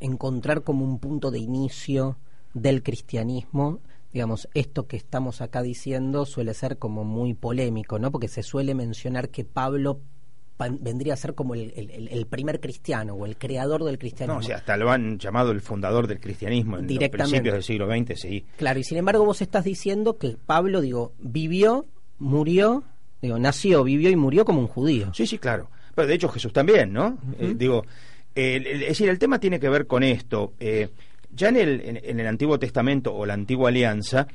[0.00, 2.16] encontrar como un punto de inicio
[2.54, 3.80] del cristianismo,
[4.12, 8.10] digamos, esto que estamos acá diciendo suele ser como muy polémico, ¿no?
[8.10, 10.02] Porque se suele mencionar que Pablo pa-
[10.80, 11.72] vendría a ser como el,
[12.10, 14.40] el- primer cristiano o el creador del cristianismo.
[14.40, 17.62] No, o sea, hasta lo han llamado el fundador del cristianismo en los principios del
[17.62, 18.44] siglo XX, sí.
[18.56, 21.86] Claro, y sin embargo vos estás diciendo que Pablo, digo, vivió,
[22.18, 22.82] murió,
[23.22, 25.12] digo, nació, vivió y murió como un judío.
[25.14, 25.70] Sí, sí, claro.
[25.94, 27.18] Pero de hecho Jesús también, ¿no?
[27.38, 27.84] Eh, digo,
[28.34, 30.52] es decir, el tema tiene que ver con esto.
[30.60, 30.88] Eh,
[31.34, 34.26] ya en el, en, en el Antiguo Testamento o la Antigua Alianza,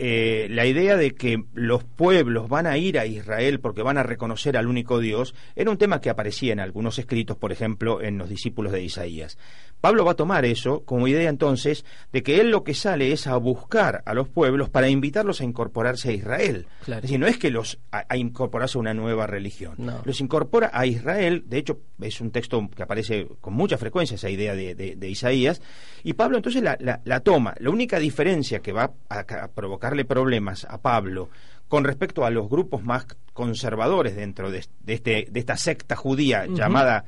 [0.00, 4.04] eh, la idea de que los pueblos van a ir a Israel porque van a
[4.04, 8.16] reconocer al único Dios era un tema que aparecía en algunos escritos, por ejemplo, en
[8.16, 9.36] los discípulos de Isaías.
[9.80, 13.26] Pablo va a tomar eso como idea entonces de que él lo que sale es
[13.26, 16.66] a buscar a los pueblos para invitarlos a incorporarse a Israel.
[16.86, 19.74] Es decir, no es que los a, incorporarse a una nueva religión.
[20.04, 24.30] Los incorpora a Israel, de hecho es un texto que aparece con mucha frecuencia esa
[24.30, 25.62] idea de, Isaías,
[26.02, 27.54] y Pablo entonces la, toma.
[27.58, 29.48] La única diferencia que va a,
[29.88, 31.28] provocarle problemas a Pablo
[31.68, 37.04] con respecto a los grupos más conservadores dentro de, este, de esta secta judía llamada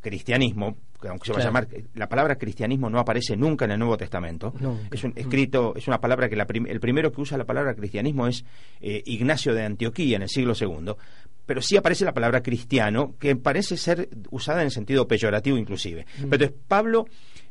[0.00, 0.76] cristianismo,
[1.08, 4.54] aunque se va a llamar, la palabra cristianismo no aparece nunca en el Nuevo Testamento.
[4.90, 8.44] Es un escrito, es una palabra que el primero que usa la palabra cristianismo es
[8.80, 10.92] eh, Ignacio de Antioquía en el siglo II,
[11.46, 16.06] pero sí aparece la palabra cristiano, que parece ser usada en sentido peyorativo inclusive.
[16.14, 17.06] Pero entonces Pablo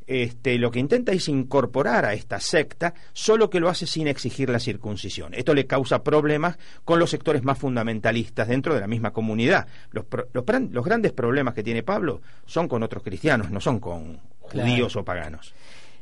[0.07, 4.49] este, lo que intenta es incorporar a esta secta, solo que lo hace sin exigir
[4.49, 5.33] la circuncisión.
[5.33, 9.67] Esto le causa problemas con los sectores más fundamentalistas dentro de la misma comunidad.
[9.91, 14.95] Los, los, grandes problemas que tiene Pablo son con otros cristianos, no son con judíos
[14.95, 15.53] o paganos.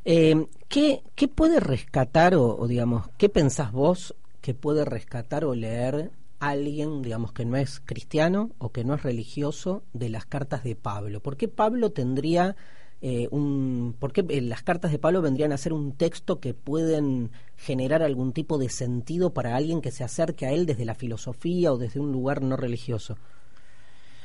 [0.03, 6.11] Eh, ¿qué, ¿qué, puede rescatar o, digamos, qué pensás vos que puede rescatar o leer
[6.39, 10.75] alguien, digamos, que no es cristiano o que no es religioso de las cartas de
[10.75, 11.19] Pablo?
[11.19, 12.55] ¿Por qué Pablo tendría
[13.01, 16.53] eh, un, ¿por qué eh, las cartas de Pablo vendrían a ser un texto que
[16.53, 20.93] pueden generar algún tipo de sentido para alguien que se acerque a él desde la
[20.93, 23.17] filosofía o desde un lugar no religioso?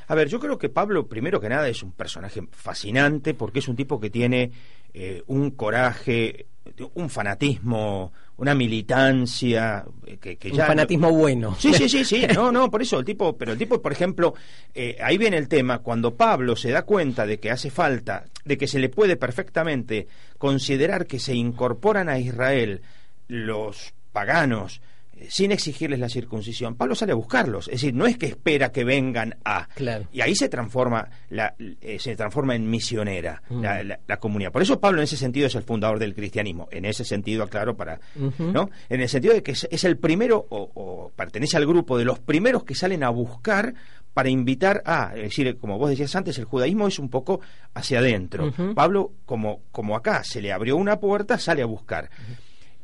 [0.09, 3.69] A ver, yo creo que Pablo, primero que nada, es un personaje fascinante porque es
[3.69, 4.53] un tipo que tiene
[4.93, 6.47] eh, un coraje,
[6.95, 11.57] un fanatismo, una militancia eh, que, que un fanatismo bueno.
[11.59, 12.27] Sí, sí, sí, sí.
[12.35, 14.35] No, no, por eso el tipo, pero el tipo, por ejemplo,
[14.75, 18.59] eh, ahí viene el tema cuando Pablo se da cuenta de que hace falta, de
[18.59, 20.07] que se le puede perfectamente
[20.39, 22.83] considerar que se incorporan a Israel
[23.29, 24.81] los paganos
[25.29, 27.69] sin exigirles la circuncisión, Pablo sale a buscarlos.
[27.69, 29.69] Es decir, no es que espera que vengan a.
[30.13, 33.63] Y ahí se transforma, la, eh, se transforma en misionera mm.
[34.07, 34.53] la, comunidad.
[34.53, 36.69] Por eso Pablo en ese sentido es el fundador del cristianismo.
[36.71, 38.01] En ese sentido, aclaro, para.
[38.39, 38.71] ¿no?
[38.89, 42.65] En el sentido de que es, el primero, o, pertenece al grupo de los primeros
[42.65, 43.75] que salen a buscar
[44.13, 47.41] para invitar a, es decir, como vos decías antes, el judaísmo es un poco
[47.75, 48.51] hacia adentro.
[48.75, 52.09] Pablo, como, como acá se le abrió una puerta, sale a buscar.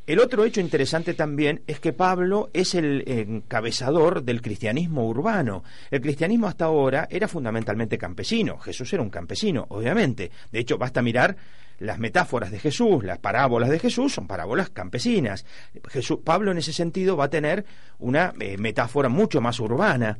[0.05, 5.63] El otro hecho interesante también es que Pablo es el encabezador del cristianismo urbano.
[5.93, 8.59] El cristianismo hasta ahora era fundamentalmente campesino.
[8.59, 10.33] Jesús era un campesino, obviamente.
[10.51, 11.37] De hecho, basta mirar
[11.79, 15.47] las metáforas de Jesús, las parábolas de Jesús son parábolas campesinas.
[15.89, 17.65] Jesús, Pablo en ese sentido va a tener
[18.01, 20.19] una eh, metáfora mucho más urbana.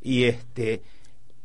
[0.00, 0.82] Y este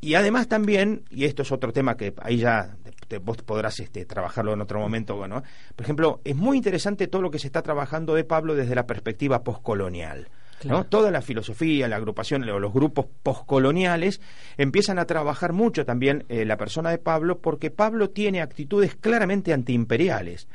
[0.01, 2.77] y además también, y esto es otro tema que ahí ya
[3.17, 5.43] vos podrás este, trabajarlo en otro momento, bueno,
[5.75, 8.85] por ejemplo, es muy interesante todo lo que se está trabajando de Pablo desde la
[8.85, 10.29] perspectiva postcolonial.
[10.65, 10.85] ¿no?
[10.85, 14.19] Toda la filosofía, la agrupación, los grupos postcoloniales
[14.57, 19.53] empiezan a trabajar mucho también eh, la persona de Pablo porque Pablo tiene actitudes claramente
[19.53, 20.47] antiimperiales.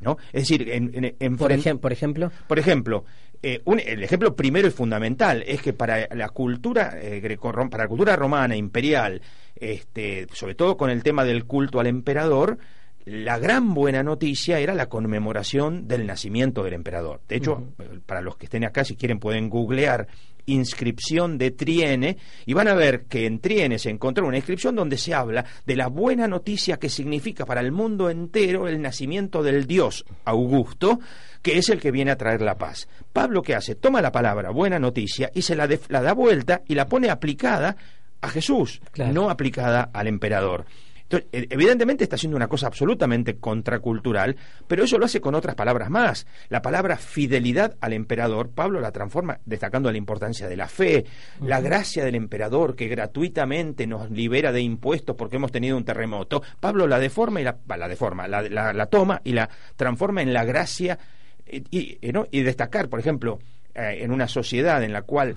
[0.00, 0.18] ¿no?
[0.32, 3.04] Es decir, en, por, por ejemplo, por ejemplo,
[3.42, 7.38] eh, el ejemplo primero y fundamental es que para la cultura eh,
[7.70, 9.20] para la cultura romana imperial,
[9.56, 12.58] este, sobre todo con el tema del culto al emperador,
[13.06, 17.20] la gran buena noticia era la conmemoración del nacimiento del emperador.
[17.28, 17.72] De hecho,
[18.04, 20.08] para los que estén acá, si quieren, pueden googlear
[20.46, 22.16] inscripción de Triene
[22.46, 25.76] y van a ver que en Triene se encontró una inscripción donde se habla de
[25.76, 31.00] la buena noticia que significa para el mundo entero el nacimiento del dios Augusto,
[31.42, 32.88] que es el que viene a traer la paz.
[33.12, 33.74] Pablo, ¿qué hace?
[33.74, 37.76] Toma la palabra buena noticia y se la, la da vuelta y la pone aplicada
[38.26, 38.80] a Jesús,
[39.12, 40.66] no aplicada al emperador.
[41.08, 44.36] Entonces, e, evidentemente está haciendo una cosa absolutamente contracultural,
[44.66, 46.26] pero eso lo hace con otras palabras más.
[46.48, 51.04] La palabra fidelidad al emperador, Pablo la transforma destacando la importancia de la fe,
[51.40, 56.42] la gracia del emperador que gratuitamente nos libera de impuestos porque hemos tenido un terremoto.
[56.58, 60.44] Pablo la deforma y la, la deforma, la, la, toma y la transforma en la
[60.44, 60.98] gracia
[61.46, 61.98] y, y,
[62.32, 63.38] y destacar, por ejemplo,
[63.74, 65.36] eh, en una sociedad en la cual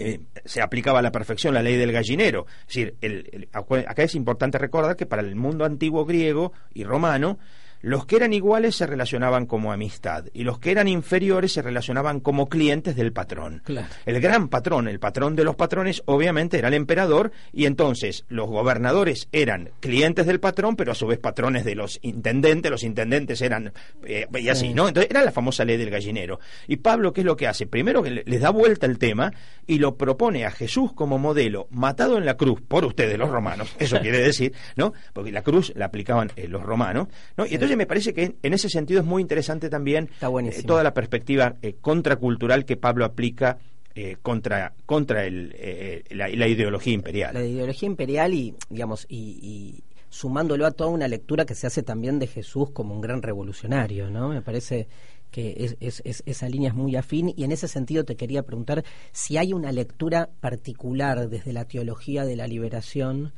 [0.00, 2.46] eh, se aplicaba a la perfección la ley del gallinero.
[2.66, 3.48] Es decir,
[3.86, 7.38] acá es importante recordar que para el mundo antiguo griego y romano,
[7.82, 12.20] los que eran iguales se relacionaban como amistad y los que eran inferiores se relacionaban
[12.20, 13.62] como clientes del patrón.
[14.06, 18.48] El gran patrón, el patrón de los patrones, obviamente era el emperador y entonces los
[18.48, 23.40] gobernadores eran clientes del patrón, pero a su vez patrones de los intendentes, los intendentes
[23.42, 23.72] eran
[24.04, 24.88] eh, y así, ¿no?
[24.88, 26.40] Entonces era la famosa ley del gallinero.
[26.66, 27.66] Y Pablo, ¿qué es lo que hace?
[27.66, 29.32] Primero que les da vuelta el tema
[29.66, 33.74] y lo propone a Jesús como modelo, matado en la cruz por ustedes los romanos,
[33.78, 34.92] eso quiere decir, ¿no?
[35.12, 37.46] Porque la cruz la aplicaban eh, los romanos, ¿no?
[37.46, 40.82] Y entonces Entonces me parece que en ese sentido es muy interesante también eh, toda
[40.82, 43.58] la perspectiva eh, contracultural que Pablo aplica
[43.94, 47.34] eh, contra contra el, eh, la, la, ideología imperial.
[47.34, 51.84] La ideología imperial y digamos y, y, sumándolo a toda una lectura que se hace
[51.84, 54.30] también de Jesús como un gran revolucionario, ¿no?
[54.30, 54.88] Me parece
[55.30, 58.42] que es, es, es, esa línea es muy afín y en ese sentido te quería
[58.42, 63.32] preguntar si hay una lectura particular desde la teología de la liberación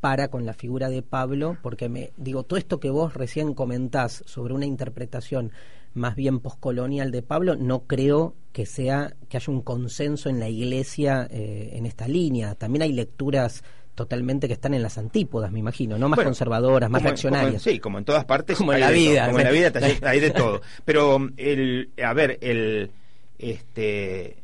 [0.00, 4.22] para con la figura de Pablo, porque me digo, todo esto que vos recién comentás
[4.26, 5.52] sobre una interpretación
[5.94, 10.48] más bien poscolonial de Pablo, no creo que sea que haya un consenso en la
[10.48, 12.54] iglesia eh, en esta línea.
[12.54, 16.08] También hay lecturas totalmente que están en las antípodas, me imagino, ¿no?
[16.08, 17.62] Más bueno, conservadoras, más reaccionarias.
[17.62, 18.56] Como, sí, como en todas partes.
[18.56, 19.26] Como en la vida.
[19.26, 19.72] Como en la vida
[20.02, 20.60] hay de todo.
[20.84, 22.92] Pero, el, a ver, el,
[23.38, 24.36] este,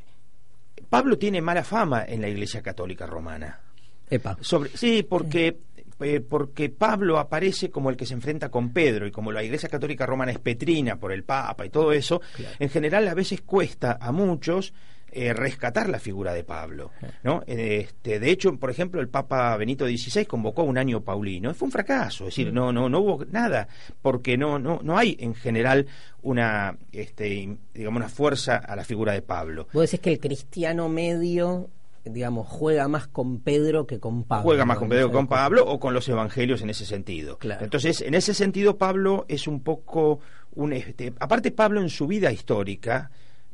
[0.88, 3.60] Pablo tiene mala fama en la Iglesia Católica Romana.
[4.10, 4.36] Epa.
[4.40, 5.58] Sobre, sí, porque
[6.00, 9.68] eh, porque Pablo aparece como el que se enfrenta con Pedro y como la Iglesia
[9.68, 12.56] Católica Romana es petrina por el Papa y todo eso, claro.
[12.58, 14.74] en general a veces cuesta a muchos
[15.16, 16.90] eh, rescatar la figura de Pablo.
[17.22, 17.44] ¿no?
[17.46, 21.54] Este, de hecho, por ejemplo, el Papa Benito XVI convocó un año paulino.
[21.54, 23.68] Fue un fracaso, es decir, no, no, no hubo nada,
[24.02, 25.86] porque no, no, no hay en general
[26.22, 29.68] una, este, digamos, una fuerza a la figura de Pablo.
[29.72, 31.70] Vos decís que el cristiano medio
[32.04, 34.44] digamos, juega más con Pedro que con Pablo.
[34.44, 37.38] Juega más con Pedro que con Pablo o con los evangelios en ese sentido.
[37.38, 37.64] Claro.
[37.64, 40.20] Entonces, en ese sentido, Pablo es un poco
[40.52, 40.72] un.
[40.72, 43.10] Este, aparte, Pablo en su vida histórica.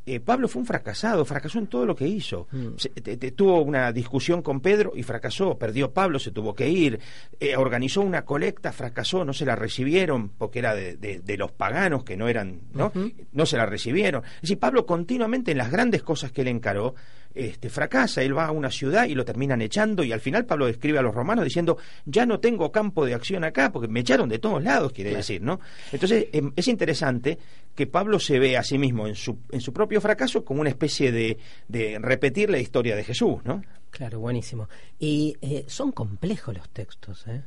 [0.07, 2.48] Eh, Pablo fue un fracasado, fracasó en todo lo que hizo.
[2.51, 2.68] Mm.
[2.78, 6.68] Se, te, te, tuvo una discusión con Pedro y fracasó, perdió Pablo, se tuvo que
[6.68, 6.98] ir,
[7.38, 11.53] eh, organizó una colecta, fracasó, no se la recibieron porque era de, de, de los
[11.53, 12.86] paganos que no eran, ¿no?
[12.86, 13.14] Uh -huh.
[13.32, 14.24] No se la recibieron.
[14.36, 16.94] Es decir, Pablo continuamente en las grandes cosas que él encaró,
[17.35, 20.68] este, fracasa, él va a una ciudad y lo terminan echando y al final Pablo
[20.68, 24.28] escribe a los romanos diciendo, ya no tengo campo de acción acá porque me echaron
[24.28, 25.18] de todos lados, quiere claro.
[25.18, 25.61] decir, ¿no?
[25.93, 27.39] Entonces eh, es interesante
[27.74, 30.70] que Pablo se ve a sí mismo en su, en su propio fracaso como una
[30.70, 33.62] especie de, de repetir la historia de Jesús, ¿no?
[33.91, 34.68] Claro, buenísimo.
[34.99, 37.43] Y eh, son complejos los textos, ¿eh?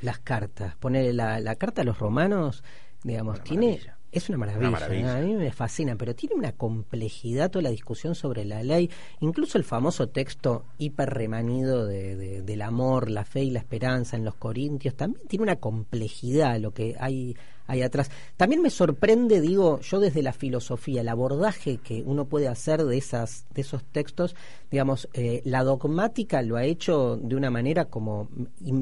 [0.00, 0.76] Las cartas.
[0.76, 2.62] Poner la, la carta a los romanos,
[3.02, 3.80] digamos, tiene...
[4.14, 5.16] Es una maravilla, una maravilla.
[5.16, 8.88] a mí me fascina, pero tiene una complejidad toda la discusión sobre la ley,
[9.20, 14.24] incluso el famoso texto hiperremanido de, de, del amor, la fe y la esperanza en
[14.24, 17.36] los Corintios, también tiene una complejidad lo que hay
[17.66, 18.10] ahí atrás.
[18.36, 22.96] También me sorprende, digo, yo desde la filosofía, el abordaje que uno puede hacer de
[22.96, 24.36] esas, de esos textos,
[24.70, 28.28] digamos, eh, la dogmática lo ha hecho de una manera como,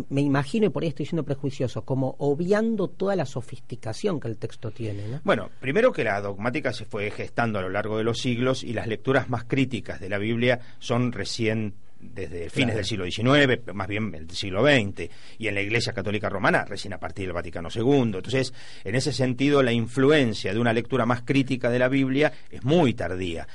[0.08, 4.38] me imagino, y por ahí estoy siendo prejuicioso, como obviando toda la sofisticación que el
[4.38, 5.06] texto tiene.
[5.08, 5.20] ¿no?
[5.24, 8.72] Bueno, primero que la dogmática se fue gestando a lo largo de los siglos y
[8.72, 12.76] las lecturas más críticas de la Biblia son recién desde fines claro.
[12.76, 16.92] del siglo XIX, más bien del siglo XX, y en la Iglesia Católica Romana recién
[16.92, 18.02] a partir del Vaticano II.
[18.02, 18.52] Entonces,
[18.84, 22.94] en ese sentido, la influencia de una lectura más crítica de la Biblia es muy
[22.94, 23.46] tardía.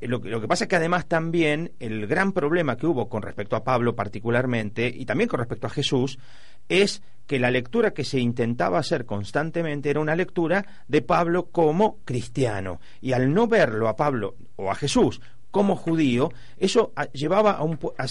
[0.00, 3.20] Lo que, lo que, pasa es que además también el gran problema que hubo con
[3.20, 6.18] respecto a Pablo particularmente y también con respecto a Jesús
[6.66, 11.98] es que la lectura que se intentaba hacer constantemente era una lectura de Pablo como
[12.04, 15.20] cristiano y al no verlo a Pablo o a Jesús
[15.56, 18.04] como judío, eso llevaba a un, a,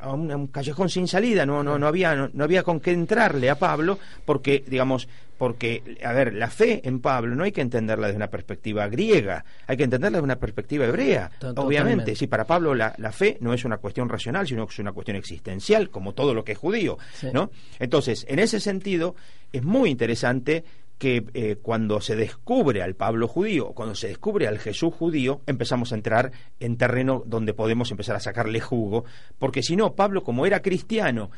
[0.00, 3.48] a un, callejón sin salida, no, no, no, había, no, no, había con qué entrarle
[3.48, 5.08] a Pablo, porque, digamos,
[5.38, 9.46] porque, a ver, la fe en Pablo no hay que entenderla desde una perspectiva griega,
[9.66, 11.60] hay que entenderla desde una perspectiva hebrea, Totalmente.
[11.62, 12.16] obviamente.
[12.16, 14.92] Sí, para Pablo la, la, fe no es una cuestión racional, sino que es una
[14.92, 17.28] cuestión existencial, como todo lo que es judío, sí.
[17.32, 17.50] ¿no?
[17.78, 19.14] Entonces, en ese sentido,
[19.54, 20.64] es muy interesante
[20.98, 25.92] que eh, cuando se descubre al Pablo judío, cuando se descubre al Jesús judío, empezamos
[25.92, 29.04] a entrar en terreno donde podemos empezar a sacarle jugo,
[29.38, 31.30] porque si no, Pablo como era cristiano,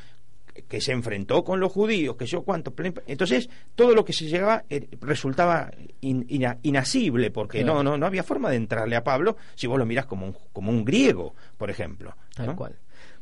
[0.68, 2.74] que se enfrentó con los judíos, que yo cuánto,
[3.06, 7.82] entonces todo lo que se llegaba eh, resultaba in, in, inasible, porque claro.
[7.82, 10.36] no, no, no había forma de entrarle a Pablo si vos lo mirás como un,
[10.52, 12.16] como un griego, por ejemplo.
[12.34, 12.56] Tal ¿no?
[12.56, 12.76] cual.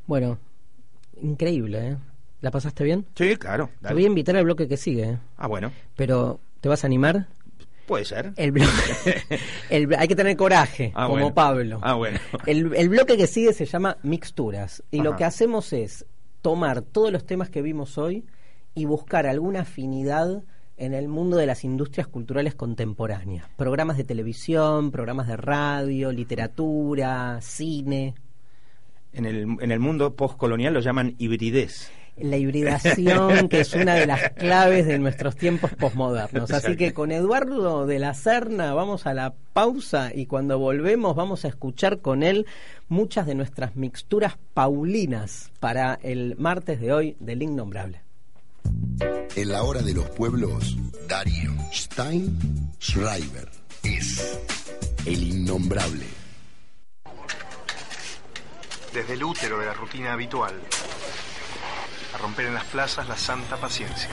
[0.07, 0.39] Bueno,
[1.21, 1.97] increíble, ¿eh?
[2.45, 3.07] ¿La pasaste bien?
[3.15, 3.71] Sí, claro.
[3.81, 3.89] Dale.
[3.89, 5.13] Te voy a invitar al bloque que sigue.
[5.13, 5.19] ¿eh?
[5.39, 5.73] Ah, bueno.
[5.97, 7.27] Pero, ¿te vas a animar?
[7.87, 8.35] Puede ser.
[8.37, 8.69] El bloque,
[9.71, 11.35] el, hay que tener coraje, ah, como bueno.
[11.35, 11.81] Pablo.
[11.83, 12.19] Ah, bueno.
[12.45, 14.83] El, el, bloque que sigue se llama Mixturas.
[14.91, 15.05] Y Ajá.
[15.05, 16.05] lo que hacemos es
[16.43, 18.27] tomar todos los temas que vimos hoy
[18.75, 20.43] y buscar alguna afinidad
[20.77, 23.49] en el mundo de las industrias culturales contemporáneas.
[23.57, 28.15] Programas de televisión, programas de radio, literatura, cine.
[29.15, 34.07] En el, en el mundo postcolonial lo llaman hibridez la hibridación, que es una de
[34.07, 36.51] las claves de nuestros tiempos posmodernos.
[36.53, 41.45] Así que con Eduardo de la Serna vamos a la pausa y cuando volvemos vamos
[41.45, 42.47] a escuchar con él
[42.89, 48.03] muchas de nuestras mixturas paulinas para el martes de hoy del Innombrable.
[49.37, 50.77] En la hora de los pueblos,
[51.09, 52.39] Darío Stein
[52.81, 53.49] Schreiber
[53.83, 54.41] es
[55.05, 56.07] el innombrable.
[58.95, 60.55] Desde el útero de la rutina habitual,
[62.25, 64.09] romper en las plazas la santa paciencia.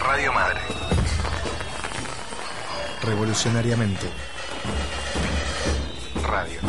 [0.00, 0.58] Radio Madre.
[3.02, 4.06] Revolucionariamente.
[6.22, 6.60] Radio.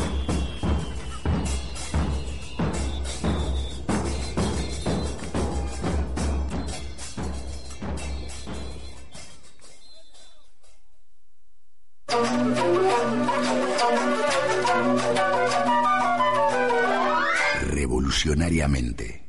[17.70, 19.21] Revolucionariamente.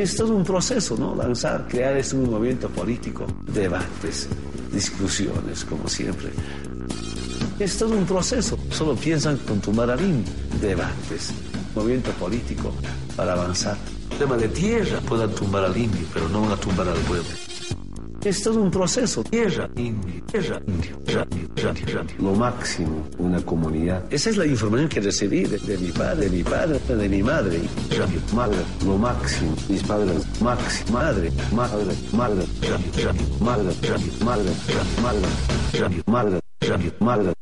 [0.00, 1.14] Es un proceso, ¿no?
[1.14, 4.30] Lanzar, crear este un movimiento político, debates,
[4.72, 6.30] discusiones, como siempre.
[7.58, 10.32] Es un proceso, solo piensan con tumbar al indio.
[10.58, 11.34] Debates,
[11.74, 12.72] movimiento político
[13.14, 13.76] para avanzar.
[14.18, 17.49] tema de tierra puedan tumbar al indio, pero no van a tumbar al pueblo.
[18.24, 19.24] Esto es un proceso.
[19.24, 22.06] Tierra, indio, tierra, indio, tierra, tierra, tierra.
[22.18, 24.04] Lo máximo, una comunidad.
[24.12, 27.22] Esa es la información que recibí de, de mi padre, de mi padre, de mi
[27.22, 27.60] madre.
[27.90, 29.56] Radio, madre, lo máximo.
[29.68, 35.28] Mis padres, máximo, madre, madre, madre, radio, madre, radio, madre, radio, madre,
[35.72, 37.32] radio, madre, radio, madre.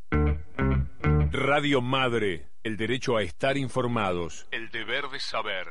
[1.30, 5.66] Radio Madre, el derecho a estar informados, el deber de saber.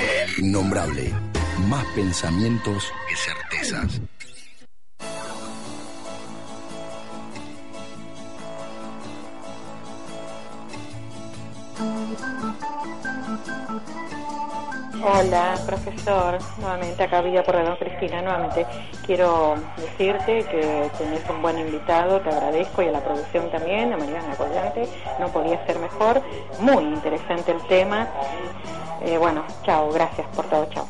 [0.00, 1.37] El innombrable.
[1.66, 4.00] Más pensamientos que certezas.
[15.02, 16.38] Hola, profesor.
[16.58, 18.22] Nuevamente acá Villa Porredón Cristina.
[18.22, 18.64] Nuevamente
[19.04, 23.96] quiero decirte que tenés un buen invitado, te agradezco y a la producción también, a
[23.96, 24.88] Mariana Collante.
[25.18, 26.22] No podía ser mejor.
[26.60, 28.08] Muy interesante el tema.
[29.02, 30.86] Eh, bueno, chao, gracias por todo, chao.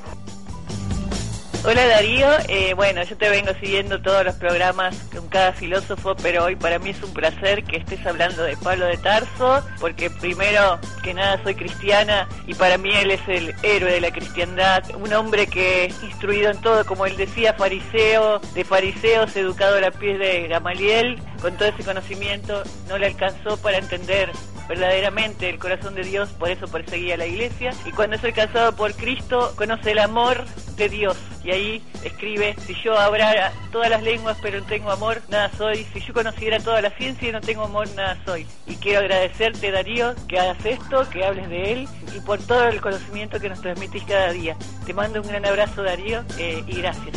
[1.71, 6.45] Hola Darío, eh, bueno, yo te vengo siguiendo todos los programas con cada filósofo, pero
[6.45, 10.79] hoy para mí es un placer que estés hablando de Pablo de Tarso, porque primero
[11.03, 15.13] que nada soy cristiana y para mí él es el héroe de la cristiandad, un
[15.13, 20.19] hombre que instruido en todo, como él decía, fariseo, de fariseos, educado a la pies
[20.19, 24.33] de Gamaliel, con todo ese conocimiento no le alcanzó para entender
[24.69, 27.73] verdaderamente el corazón de Dios, por eso perseguía a la iglesia.
[27.85, 30.45] Y cuando es alcanzado por Cristo, conoce el amor
[30.77, 31.17] de Dios.
[31.43, 35.85] Y ahí escribe, si yo hablara todas las lenguas pero no tengo amor, nada soy.
[35.93, 38.47] Si yo conociera toda la ciencia y no tengo amor, nada soy.
[38.67, 42.81] Y quiero agradecerte, Darío, que hagas esto, que hables de él y por todo el
[42.81, 44.57] conocimiento que nos transmitís cada día.
[44.85, 47.17] Te mando un gran abrazo, Darío, eh, y gracias.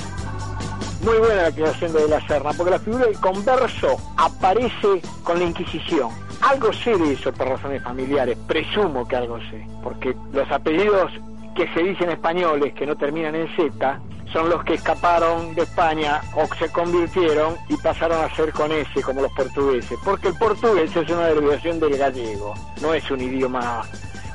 [1.04, 5.45] Muy buena la creación de la Serna, porque la figura del converso aparece con la
[5.45, 6.12] Inquisición.
[6.41, 11.11] Algo sé de eso por razones familiares, presumo que algo sé, porque los apellidos
[11.55, 13.99] que se dicen españoles que no terminan en Z
[14.31, 19.01] son los que escaparon de España o se convirtieron y pasaron a ser con S
[19.01, 23.83] como los portugueses, porque el portugués es una derivación del gallego, no es un idioma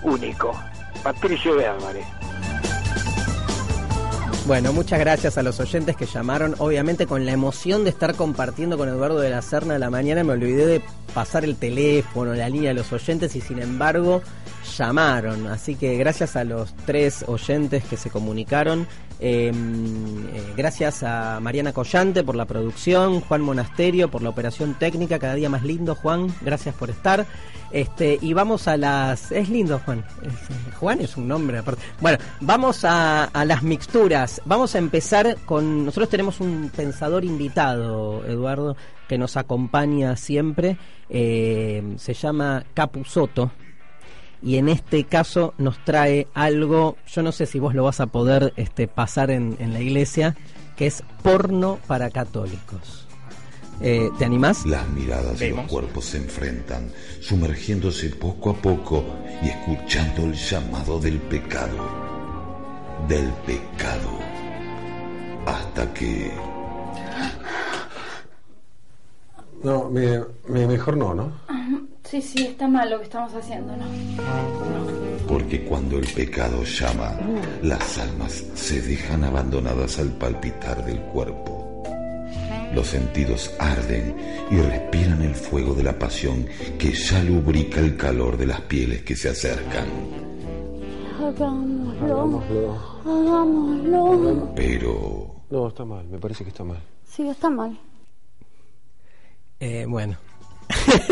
[0.03, 0.53] único.
[1.03, 2.07] Patricio de Álvarez.
[4.47, 6.55] Bueno, muchas gracias a los oyentes que llamaron.
[6.59, 10.23] Obviamente con la emoción de estar compartiendo con Eduardo de la Serna de la mañana
[10.23, 10.83] me olvidé de
[11.17, 14.21] pasar el teléfono, la línea de los oyentes y sin embargo
[14.77, 15.47] llamaron.
[15.47, 18.87] Así que gracias a los tres oyentes que se comunicaron.
[19.19, 25.19] Eh, eh, gracias a Mariana Collante por la producción, Juan Monasterio por la operación técnica,
[25.19, 27.25] cada día más lindo, Juan, gracias por estar.
[27.71, 29.33] Este, y vamos a las.
[29.33, 30.05] Es lindo, Juan.
[30.79, 31.83] Juan es un nombre aparte.
[32.01, 34.43] Bueno, vamos a, a las mixturas.
[34.45, 35.87] Vamos a empezar con.
[35.87, 38.77] Nosotros tenemos un pensador invitado, Eduardo,
[39.09, 40.77] que nos acompaña siempre.
[41.09, 43.51] Eh, se llama Capusoto
[44.43, 48.07] y en este caso nos trae algo, yo no sé si vos lo vas a
[48.07, 50.37] poder este, pasar en, en la iglesia,
[50.77, 53.07] que es porno para católicos.
[53.81, 54.65] Eh, ¿Te animás?
[54.65, 56.91] Las miradas y los cuerpos se enfrentan,
[57.21, 59.05] sumergiéndose poco a poco
[59.43, 61.89] y escuchando el llamado del pecado.
[63.09, 64.19] Del pecado.
[65.47, 66.31] Hasta que...
[69.63, 71.33] No, me, me- mejor no, ¿no?
[72.05, 73.85] Sí, sí, está mal lo que estamos haciendo, ¿no?
[75.27, 77.19] Porque cuando el pecado llama,
[77.63, 81.83] las almas se dejan abandonadas al palpitar del cuerpo.
[82.75, 84.15] Los sentidos arden
[84.51, 86.47] y respiran el fuego de la pasión
[86.79, 89.87] que ya lubrica el calor de las pieles que se acercan.
[91.21, 92.77] Hagámoslo.
[93.05, 94.53] Hagámoslo.
[94.55, 96.79] Pero No, está mal, me parece que está mal.
[97.05, 97.77] Sí, está mal.
[99.61, 100.17] Eh, bueno.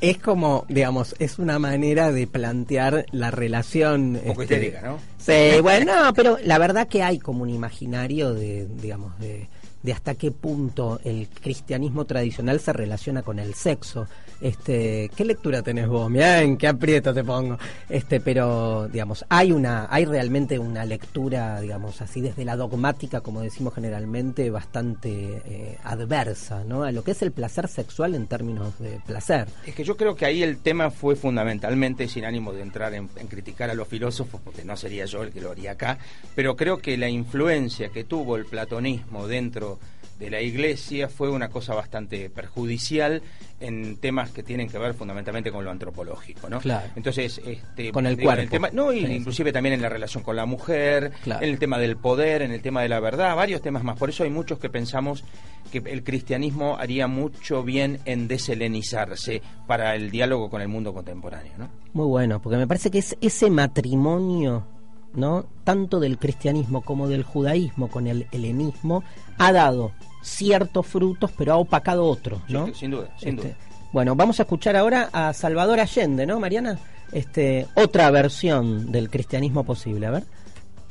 [0.00, 4.16] es como, digamos, es una manera de plantear la relación.
[4.16, 4.98] Un poco este, histérica, ¿no?
[5.18, 9.48] Sí, bueno, no, pero la verdad que hay como un imaginario de, digamos, de,
[9.86, 14.08] de hasta qué punto el cristianismo tradicional se relaciona con el sexo.
[14.40, 16.10] Este, ¿qué lectura tenés vos?
[16.10, 17.56] Mirá qué aprieto te pongo.
[17.88, 23.42] Este, pero digamos, hay una hay realmente una lectura, digamos, así desde la dogmática, como
[23.42, 26.82] decimos generalmente, bastante eh, adversa, ¿no?
[26.82, 29.46] A lo que es el placer sexual en términos de placer.
[29.64, 33.08] Es que yo creo que ahí el tema fue fundamentalmente, sin ánimo de entrar en,
[33.14, 35.98] en criticar a los filósofos, porque no sería yo el que lo haría acá,
[36.34, 39.75] pero creo que la influencia que tuvo el platonismo dentro
[40.18, 43.22] de la iglesia fue una cosa bastante perjudicial
[43.60, 46.58] en temas que tienen que ver fundamentalmente con lo antropológico, ¿no?
[46.60, 46.86] Claro.
[46.96, 48.50] Entonces, este, Con el digo, en cuerpo.
[48.50, 51.42] tema- no, y Sí, inclusive también en la relación con la mujer, Claro.
[51.44, 53.98] en el tema del poder, en el tema de la verdad, varios temas más.
[53.98, 55.24] Por eso hay muchos que pensamos
[55.70, 61.52] que el cristianismo haría mucho bien en deshelenizarse para el diálogo con el mundo contemporáneo,
[61.58, 61.68] ¿no?
[61.92, 64.66] Muy bueno, porque me parece que es ese matrimonio,
[65.14, 65.46] ¿no?
[65.64, 69.02] Tanto del cristianismo como del judaísmo con el helenismo
[69.38, 69.92] ha dado
[70.26, 72.66] ciertos frutos, pero ha opacado otros, ¿no?
[72.66, 73.56] Sí, sin duda, sin Este, duda.
[73.92, 76.78] Bueno, vamos a escuchar ahora a Salvador Allende, ¿no, Mariana?
[77.12, 80.24] Este, otra versión del cristianismo posible, a ver.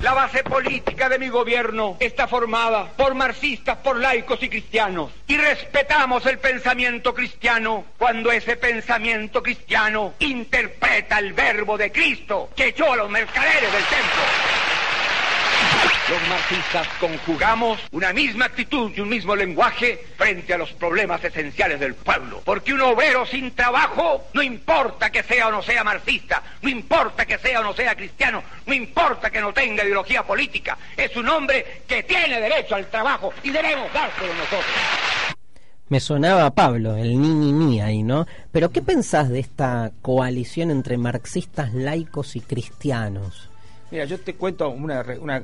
[0.00, 5.10] La base política de mi gobierno está formada por marxistas, por laicos y cristianos.
[5.26, 12.68] Y respetamos el pensamiento cristiano cuando ese pensamiento cristiano interpreta el verbo de Cristo que
[12.68, 14.65] echó a los mercaderes del templo.
[16.08, 21.80] Los marxistas conjugamos una misma actitud y un mismo lenguaje frente a los problemas esenciales
[21.80, 22.42] del pueblo.
[22.44, 27.26] Porque un obrero sin trabajo, no importa que sea o no sea marxista, no importa
[27.26, 31.28] que sea o no sea cristiano, no importa que no tenga ideología política, es un
[31.28, 34.64] hombre que tiene derecho al trabajo y debemos dárselo nosotros.
[35.88, 38.26] Me sonaba Pablo, el ni ni ni ahí, ¿no?
[38.52, 43.50] Pero ¿qué pensás de esta coalición entre marxistas, laicos y cristianos?
[43.90, 45.04] Mira, yo te cuento una...
[45.20, 45.42] una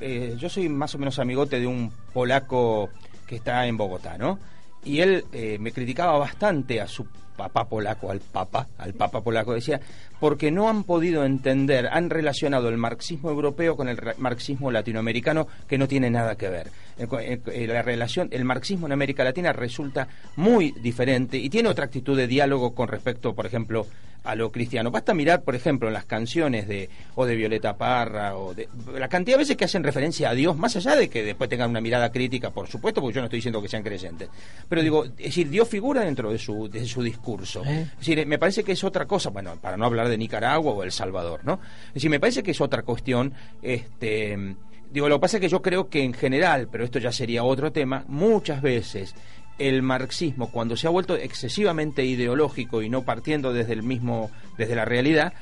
[0.00, 2.90] eh, yo soy más o menos amigote de un polaco
[3.26, 4.38] que está en Bogotá, ¿no?
[4.84, 7.06] Y él eh, me criticaba bastante a su
[7.36, 9.80] papá polaco, al papa, al papa polaco, decía,
[10.18, 15.78] porque no han podido entender, han relacionado el marxismo europeo con el marxismo latinoamericano, que
[15.78, 16.70] no tiene nada que ver.
[16.98, 22.16] Eh, La relación, el marxismo en América Latina resulta muy diferente y tiene otra actitud
[22.16, 23.86] de diálogo con respecto, por ejemplo,
[24.26, 24.90] a lo cristiano.
[24.90, 28.68] Basta mirar, por ejemplo, en las canciones de o de Violeta Parra o de
[28.98, 31.70] la cantidad de veces que hacen referencia a Dios, más allá de que después tengan
[31.70, 34.28] una mirada crítica, por supuesto, porque yo no estoy diciendo que sean creyentes.
[34.68, 37.62] Pero digo, es decir, Dios figura dentro de su de su discurso.
[37.64, 37.86] ¿Eh?
[37.92, 40.82] Es decir, me parece que es otra cosa, bueno, para no hablar de Nicaragua o
[40.82, 41.60] El Salvador, ¿no?
[41.88, 44.56] Es decir, me parece que es otra cuestión, este
[44.90, 47.44] Digo, lo que pasa es que yo creo que en general, pero esto ya sería
[47.44, 49.14] otro tema, muchas veces
[49.58, 54.74] el marxismo, cuando se ha vuelto excesivamente ideológico y no partiendo desde el mismo, desde
[54.76, 55.32] la realidad,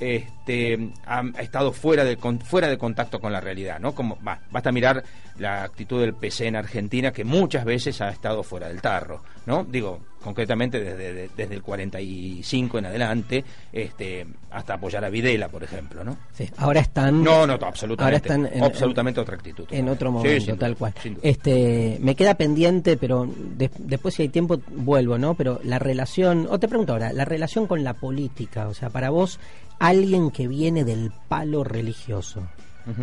[0.00, 3.94] este, ha, estado fuera de, con- fuera de contacto con la realidad, ¿no?
[3.94, 5.04] Como, va, basta mirar
[5.38, 9.64] la actitud del PC en Argentina, que muchas veces ha estado fuera del tarro, ¿no?
[9.64, 15.64] Digo, concretamente desde, de- desde el 45 en adelante, este, hasta apoyar a Videla, por
[15.64, 16.16] ejemplo, ¿no?
[16.32, 17.22] Sí, ahora están.
[17.24, 18.04] No, no, absolutamente.
[18.04, 19.66] Ahora están en- absolutamente otra actitud.
[19.70, 20.94] En otro momento, duda, tal cual.
[21.02, 21.22] sin duda.
[21.24, 23.26] Este, me queda pendiente, pero
[23.56, 25.34] de- después si hay tiempo vuelvo, ¿no?
[25.34, 29.10] Pero la relación, o te pregunto ahora, la relación con la política, o sea, para
[29.10, 29.40] vos,
[29.80, 32.42] alguien que viene del palo religioso,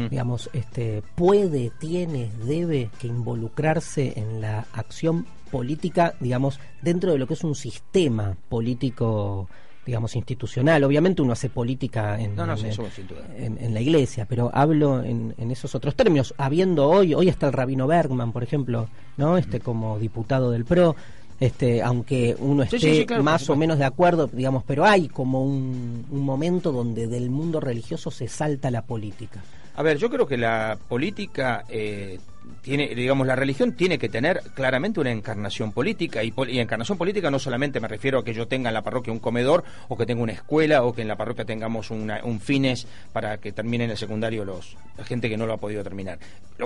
[0.09, 7.27] digamos, este, puede, tiene, debe que involucrarse en la acción política, digamos, dentro de lo
[7.27, 9.47] que es un sistema político
[9.85, 12.83] digamos institucional obviamente uno hace política en, No, no, en- eso
[13.73, 16.35] la iglesia, pero hablo en, en esos otros términos.
[16.37, 18.87] Habiendo hoy, hoy está el rabino Bergman, por ejemplo,
[19.17, 19.37] ¿no?
[19.37, 20.95] Este como diputado del PRO,
[21.39, 24.85] este, aunque uno esté sí, sí, claro, por más o menos de acuerdo, digamos, pero
[24.85, 29.41] hay como un, un momento donde del mundo religioso se salta la política.
[29.75, 32.19] A ver, yo creo que la política eh,
[32.61, 37.39] tiene, digamos, la religión tiene que tener claramente una encarnación política y, encarnación política no
[37.39, 40.21] solamente me refiero a que yo tenga en la parroquia un comedor o que tenga
[40.23, 43.91] una escuela o que en la parroquia tengamos una- un fines para que termine en
[43.91, 46.19] el secundario los la gente que no lo ha podido terminar.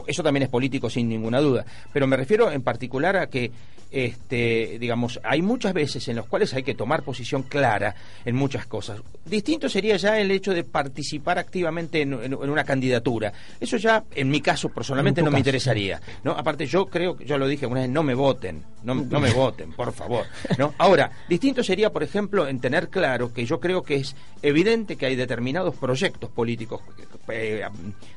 [0.07, 3.51] Eso también es político sin ninguna duda, pero me refiero en particular a que
[3.91, 7.93] este, digamos, hay muchas veces en las cuales hay que tomar posición clara
[8.25, 8.99] en muchas cosas.
[9.23, 13.31] Distinto sería ya el hecho de participar activamente en, en- en una candidatura.
[13.59, 15.72] Eso ya, en mi caso, personalmente no me caso, interesaría.
[15.74, 16.01] Pasaría.
[16.24, 16.32] ¿no?
[16.32, 19.71] Aparte, yo creo, yo lo dije una vez, no me voten, no, no me voten,
[19.71, 20.26] por favor.
[20.57, 20.74] ¿no?
[20.78, 25.05] Ahora, distinto sería, por ejemplo, en tener claro que yo creo que es evidente que
[25.05, 26.82] hay determinados proyectos políticos,
[27.30, 27.63] eh,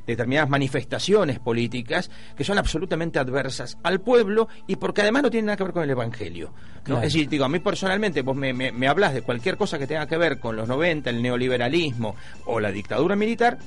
[0.07, 5.57] determinadas manifestaciones políticas que son absolutamente adversas al pueblo y porque además no tienen nada
[5.57, 6.48] que ver con el Evangelio.
[6.48, 6.82] ¿no?
[6.82, 7.02] Claro.
[7.02, 9.86] Es decir, digo, a mí personalmente, vos me, me, me hablas de cualquier cosa que
[9.86, 13.59] tenga que ver con los 90, el neoliberalismo o la dictadura militar,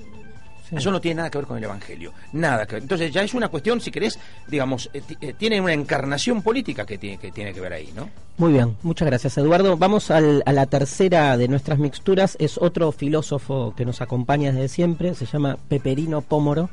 [0.71, 2.13] eso no tiene nada que ver con el Evangelio.
[2.33, 2.83] Nada que ver.
[2.83, 6.97] Entonces ya es una cuestión, si querés, digamos, eh, eh, tiene una encarnación política que
[6.97, 8.09] tiene que, tiene que ver ahí, ¿no?
[8.37, 9.75] Muy bien, muchas gracias Eduardo.
[9.77, 12.37] Vamos al- a la tercera de nuestras mixturas.
[12.39, 16.69] Es otro filósofo que nos acompaña desde siempre, se llama Peperino Pómoro.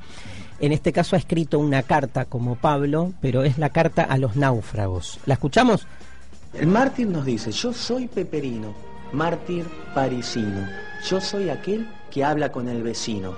[0.60, 4.36] En este caso ha escrito una carta como Pablo, pero es la carta a los
[4.36, 5.18] náufragos.
[5.26, 5.86] ¿La escuchamos?
[6.54, 8.72] El mártir nos dice, yo soy Peperino,
[9.12, 10.66] mártir parisino,
[11.10, 13.34] yo soy aquel que habla con el vecino.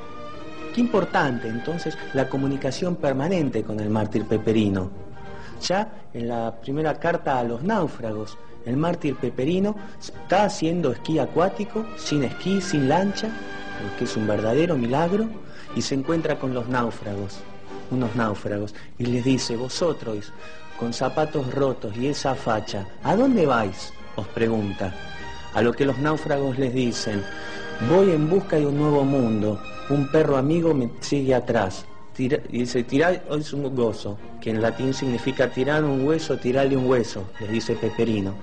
[0.79, 4.93] Qué importante entonces la comunicación permanente con el mártir Peperino.
[5.61, 11.85] Ya en la primera carta a los náufragos, el mártir Peperino está haciendo esquí acuático,
[11.97, 15.27] sin esquí, sin lancha, lo que es un verdadero milagro,
[15.75, 17.41] y se encuentra con los náufragos,
[17.91, 20.33] unos náufragos, y les dice, vosotros,
[20.79, 23.93] con zapatos rotos y esa facha, ¿a dónde vais?
[24.15, 24.95] os pregunta.
[25.55, 27.25] A lo que los náufragos les dicen,
[27.91, 31.85] voy en busca de un nuevo mundo, un perro amigo me sigue atrás.
[32.17, 36.87] Tira- dice, tirar es un gozo, que en latín significa tirar un hueso, tirarle un
[36.87, 38.35] hueso, les dice Peperino.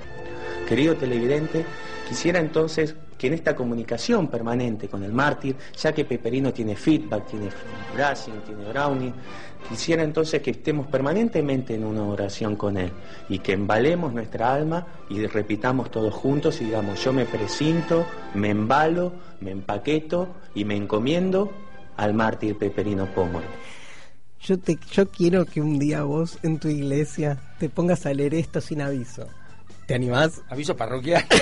[0.68, 1.66] Querido televidente,
[2.08, 7.28] quisiera entonces que en esta comunicación permanente con el mártir, ya que Peperino tiene feedback,
[7.28, 7.50] tiene
[7.94, 9.14] brushing, tiene brownie,
[9.70, 12.92] quisiera entonces que estemos permanentemente en una oración con él
[13.30, 18.50] y que embalemos nuestra alma y repitamos todos juntos y digamos, yo me presinto, me
[18.50, 21.52] embalo, me empaqueto y me encomiendo
[21.98, 23.48] al mártir Peperino Pómoro.
[24.42, 28.36] Yo, te, yo quiero que un día vos en tu iglesia te pongas a leer
[28.36, 29.28] esto sin aviso.
[29.88, 30.42] ¿Te animás?
[30.50, 31.26] Aviso parroquial.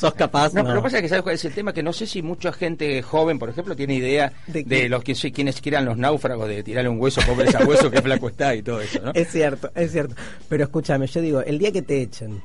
[0.00, 0.54] ¿Sos capaz?
[0.54, 0.64] No, No.
[0.64, 2.22] pero lo que pasa es que sabes cuál es el tema, que no sé si
[2.22, 6.48] mucha gente joven, por ejemplo, tiene idea ¿De de, los que quienes quieran los náufragos,
[6.48, 9.12] de tirarle un hueso, pobre ese hueso, que flaco está y todo eso, ¿no?
[9.12, 10.14] Es cierto, es cierto.
[10.48, 12.40] Pero escúchame, yo digo, el día que te echen,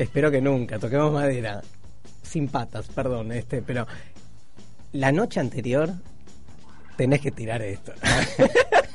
[0.00, 1.62] espero que nunca, toquemos madera,
[2.24, 3.86] sin patas, perdón, este, pero
[4.94, 5.92] la noche anterior
[6.96, 7.92] tenés que tirar esto.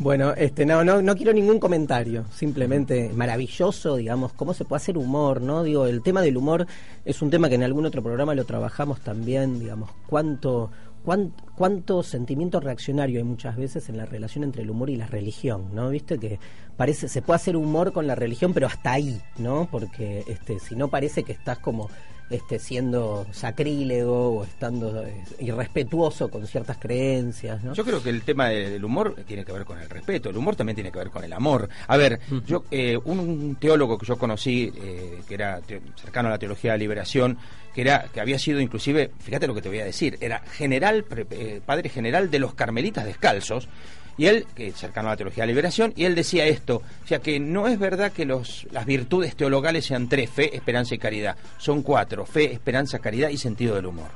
[0.00, 4.96] Bueno, este, no, no, no quiero ningún comentario, simplemente maravilloso, digamos, cómo se puede hacer
[4.98, 5.62] humor, ¿no?
[5.62, 6.66] Digo, el tema del humor
[7.04, 10.70] es un tema que en algún otro programa lo trabajamos también, digamos, cuánto,
[11.04, 15.06] cuán- cuánto sentimiento reaccionario hay muchas veces en la relación entre el humor y la
[15.06, 15.90] religión, ¿no?
[15.90, 16.38] Viste que
[16.76, 19.68] parece, se puede hacer humor con la religión, pero hasta ahí, ¿no?
[19.70, 21.90] Porque este, si no parece que estás como
[22.34, 27.74] este, siendo sacrílego o estando eh, irrespetuoso con ciertas creencias, ¿no?
[27.74, 30.36] Yo creo que el tema de- del humor tiene que ver con el respeto, el
[30.36, 31.68] humor también tiene que ver con el amor.
[31.86, 35.60] A ver, yo eh, un, un teólogo que yo conocí, eh, que era
[36.00, 37.38] cercano a la teología de la liberación,
[37.74, 41.04] que era que había sido inclusive, fíjate lo que te voy a decir, era general,
[41.04, 43.68] pre- eh, padre general de los carmelitas descalzos,
[44.16, 47.06] y él, que cercano a la teología de la liberación, y él decía esto, o
[47.06, 50.98] sea que no es verdad que los, las virtudes teologales sean tres, fe, esperanza y
[50.98, 54.08] caridad, son cuatro, fe, esperanza, caridad y sentido del humor.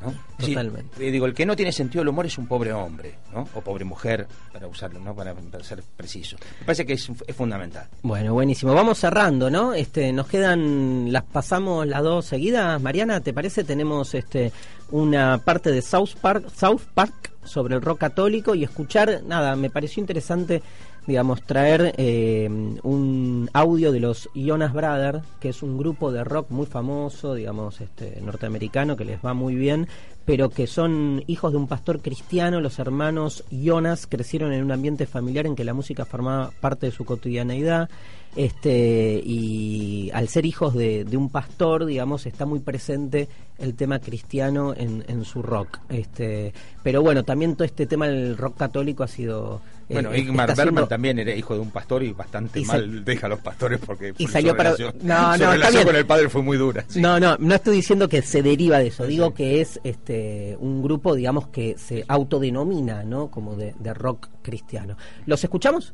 [0.00, 0.14] ¿No?
[0.38, 1.10] Totalmente.
[1.10, 3.48] digo, el que no tiene sentido del humor es un pobre hombre, ¿no?
[3.54, 5.14] O pobre mujer, para usarlo, ¿no?
[5.14, 6.36] Para, para ser preciso.
[6.60, 7.88] Me parece que es, es fundamental.
[8.02, 8.74] Bueno, buenísimo.
[8.74, 9.74] Vamos cerrando, ¿no?
[9.74, 12.80] Este, nos quedan, las pasamos las dos seguidas.
[12.80, 13.64] Mariana, ¿te parece?
[13.64, 14.52] Tenemos este
[14.90, 19.70] una parte de South Park, South Park sobre el rock católico y escuchar, nada, me
[19.70, 20.62] pareció interesante,
[21.08, 22.46] digamos, traer eh,
[22.82, 27.80] un audio de los Jonas Brothers, que es un grupo de rock muy famoso, digamos,
[27.80, 29.88] este norteamericano que les va muy bien,
[30.26, 32.60] pero que son hijos de un pastor cristiano.
[32.60, 36.92] Los hermanos Jonas crecieron en un ambiente familiar en que la música formaba parte de
[36.92, 37.88] su cotidianeidad.
[38.36, 43.98] Este, y al ser hijos de, de un pastor, digamos, está muy presente el tema
[43.98, 45.78] cristiano en, en su rock.
[45.88, 46.52] Este,
[46.82, 49.62] pero bueno, también todo este tema del rock católico ha sido.
[49.88, 53.04] Eh, Bueno, Igmar siendo- Bergman también era hijo de un pastor y bastante Y mal
[53.04, 55.96] deja a los pastores porque y su salió para- relación- No, su no, relación con
[55.96, 56.84] el padre fue muy dura.
[56.88, 57.00] sí.
[57.00, 60.82] No, no, no estoy diciendo que se deriva de eso, digo que es este un
[60.82, 63.30] grupo, digamos, que se autodenomina, ¿no?
[63.30, 64.96] Como de, de rock cristiano.
[65.26, 65.92] ¿Los escuchamos?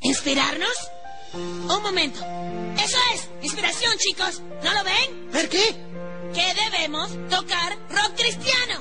[0.00, 0.90] ¿Inspirarnos?
[1.34, 2.20] Un momento.
[2.82, 4.40] Eso es, inspiración, chicos.
[4.64, 5.30] ¿No lo ven?
[5.30, 5.76] ¿Por qué?
[6.32, 8.80] Que debemos tocar rock cristiano.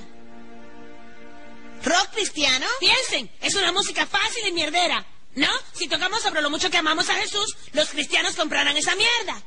[1.87, 2.65] ¿Rock cristiano?
[2.81, 5.05] Piensen, es una música fácil y mierdera.
[5.35, 5.47] ¿No?
[5.71, 9.41] Si tocamos sobre lo mucho que amamos a Jesús, los cristianos comprarán esa mierda.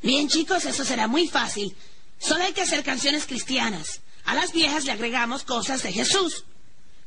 [0.00, 1.76] Bien, chicos, eso será muy fácil.
[2.18, 4.00] Solo hay que hacer canciones cristianas.
[4.24, 6.44] A las viejas le agregamos cosas de Jesús.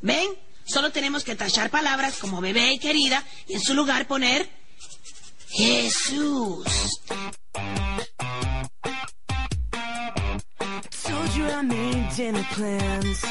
[0.02, 0.30] ¿Ven?
[0.66, 4.48] Solo tenemos que tachar palabras como bebé y querida y en su lugar poner
[5.50, 6.66] Jesús.
[11.04, 13.26] Told you I made dinner plans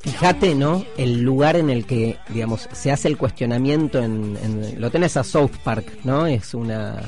[0.00, 0.84] Fíjate, ¿no?
[0.96, 5.24] El lugar en el que, digamos, se hace el cuestionamiento en, en- lo tenés a
[5.24, 6.26] South Park, ¿no?
[6.26, 7.00] Es una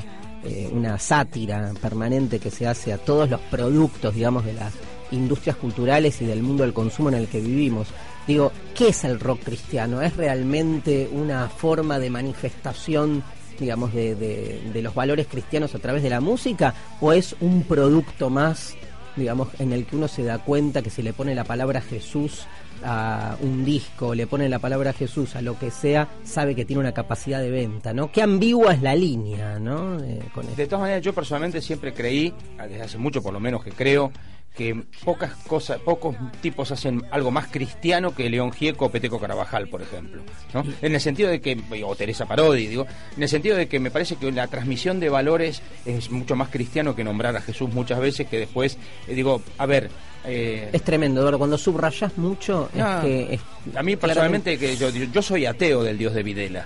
[0.43, 4.73] eh, una sátira permanente que se hace a todos los productos, digamos, de las
[5.11, 7.87] industrias culturales y del mundo del consumo en el que vivimos.
[8.27, 10.01] Digo, ¿qué es el rock cristiano?
[10.01, 13.23] ¿Es realmente una forma de manifestación,
[13.59, 16.73] digamos, de los valores cristianos a través de la música?
[17.01, 18.75] ¿O es un producto más,
[19.15, 22.45] digamos, en el que uno se da cuenta que si le pone la palabra Jesús
[22.83, 26.81] a un disco, le pone la palabra Jesús a lo que sea, sabe que tiene
[26.81, 28.11] una capacidad de venta, ¿no?
[28.11, 29.99] Qué ambigua es la línea, ¿no?
[30.03, 30.45] Eh, con.
[30.55, 34.11] De todas maneras, yo personalmente siempre creí, desde hace mucho por lo menos que creo,
[34.55, 39.67] que pocas cosas, pocos tipos hacen algo más cristiano que León Gieco o Peteco Carabajal,
[39.67, 40.21] por ejemplo.
[40.53, 40.63] ¿no?
[40.81, 42.87] En el sentido de que, o Teresa Parodi, digo,
[43.17, 46.49] en el sentido de que me parece que la transmisión de valores es mucho más
[46.49, 48.77] cristiano que nombrar a Jesús muchas veces, que después,
[49.07, 49.89] eh, digo, a ver.
[50.25, 51.37] eh, Es tremendo, Eduardo.
[51.37, 53.33] Cuando subrayas mucho, es que.
[53.35, 53.41] es-
[53.75, 56.65] a mí personalmente, que yo, yo soy ateo del Dios de Videla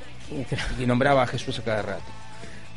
[0.80, 2.04] y nombraba a Jesús a cada rato.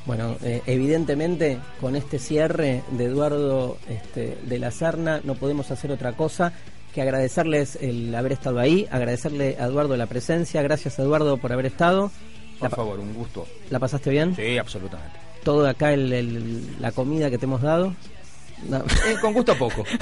[0.04, 5.92] Bueno, eh, evidentemente con este cierre de Eduardo este, de la Serna no podemos hacer
[5.92, 6.52] otra cosa
[6.92, 11.66] que agradecerles el haber estado ahí, agradecerle a Eduardo la presencia, gracias Eduardo por haber
[11.66, 12.10] estado.
[12.58, 13.46] Por La- favor, un gusto.
[13.70, 14.34] ¿La pasaste bien?
[14.36, 15.16] Sí, absolutamente.
[15.44, 17.94] Todo acá, el- el- la comida que te hemos dado.
[18.68, 18.78] No.
[18.78, 19.84] Eh, con gusto poco.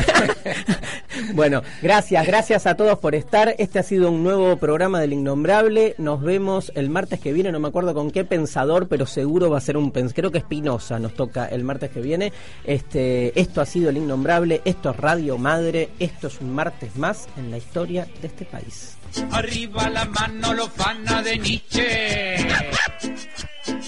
[1.35, 3.55] Bueno, gracias, gracias a todos por estar.
[3.59, 5.95] Este ha sido un nuevo programa del Innombrable.
[5.99, 9.59] Nos vemos el martes que viene, no me acuerdo con qué pensador, pero seguro va
[9.59, 12.33] a ser un pens creo que Espinosa nos toca el martes que viene.
[12.65, 17.29] Este, esto ha sido el Innombrable, esto es Radio Madre, esto es un martes más
[17.37, 18.97] en la historia de este país.
[19.31, 22.37] Arriba la mano lofana de Nietzsche.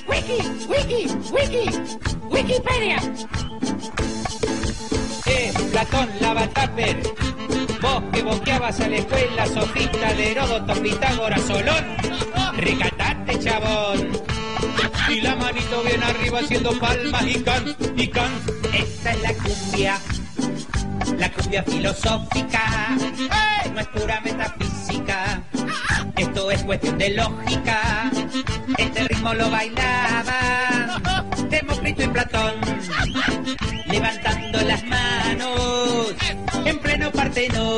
[0.09, 1.71] Wiki, wiki, wiki,
[2.31, 2.99] Wikipedia.
[5.73, 7.03] Platón, Lavatáper.
[7.81, 11.85] Vos que boqueabas a la escuela, Sofista de Heródoto, Pitágoras, Solón.
[12.59, 14.13] Recatate, chabón.
[15.09, 18.31] Y la manito bien arriba haciendo palmas y can, y can.
[18.75, 19.99] Esta es la cumbia.
[21.19, 22.97] La cumbia filosófica.
[23.75, 25.43] No es pura metafísica.
[26.17, 28.11] Esto es cuestión de lógica.
[28.77, 30.63] Este ritmo lo bailaba
[31.51, 32.55] Demócrito y Platón,
[33.93, 36.15] levantando las manos
[36.65, 37.73] en pleno Partenón.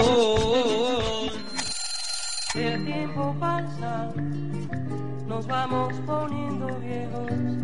[2.55, 4.12] El tiempo pasa,
[5.27, 7.64] nos vamos poniendo viejos